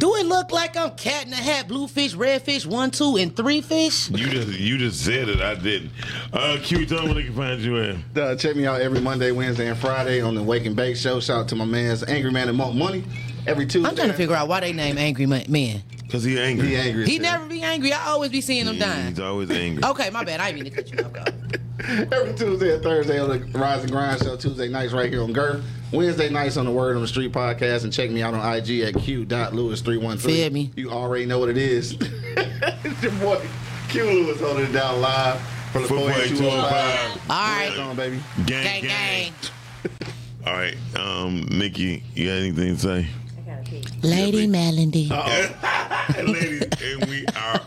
[0.00, 3.16] Do it look like I'm cat in a hat, blue fish, red fish, one, two,
[3.16, 4.08] and three fish?
[4.08, 5.42] You just you just said it.
[5.42, 5.90] I didn't.
[6.32, 7.96] Uh, Q, tell them where they can find you at.
[8.16, 11.20] Uh, check me out every Monday, Wednesday, and Friday on the Wake and Bake Show.
[11.20, 13.04] Shout out to my man's Angry Man and Monk Money.
[13.46, 13.90] Every Tuesday.
[13.90, 15.82] I'm trying to figure out why they name Angry Man.
[16.10, 16.68] Cause he angry.
[16.68, 17.06] He angry.
[17.06, 17.92] He never be angry.
[17.92, 19.08] I always be seeing him dying.
[19.08, 19.84] He's always angry.
[19.84, 20.40] Okay, my bad.
[20.40, 21.12] I didn't mean to cut you off.
[21.12, 21.24] Go.
[22.16, 24.36] Every Tuesday and Thursday on the Rise and Grind Show.
[24.36, 25.62] Tuesday nights right here on Girth.
[25.92, 27.84] Wednesday nights on the Word on the Street podcast.
[27.84, 30.20] And check me out on IG at q.lewis313.
[30.20, 30.70] Feel me.
[30.76, 31.96] You already know what it is.
[32.00, 33.40] it's your boy
[33.88, 35.40] Q Lewis holding it down live
[35.72, 37.30] from the Football 48205.
[37.30, 38.20] All Come on, baby.
[38.46, 39.32] Gang, Gang, gang.
[40.46, 43.06] All right, um, Nikki, you got anything to say?
[43.36, 43.84] I gotta pee.
[44.02, 45.08] Lady Melody.
[46.18, 47.60] Ladies, and we are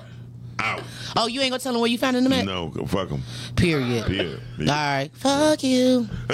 [0.64, 0.82] out.
[1.16, 2.45] Oh, you ain't gonna tell him where you found him at?
[2.45, 3.22] No, go fuck them.
[3.55, 4.05] Period.
[4.05, 4.39] Period.
[4.61, 5.09] All right.
[5.14, 6.07] Fuck you.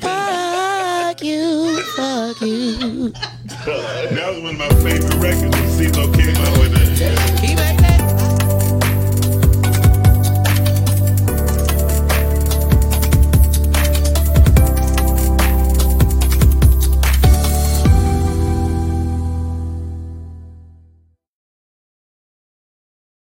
[0.00, 1.82] Fuck you.
[1.96, 3.10] Fuck you.
[3.10, 7.83] That was one of my favorite records CeeLo came out with it.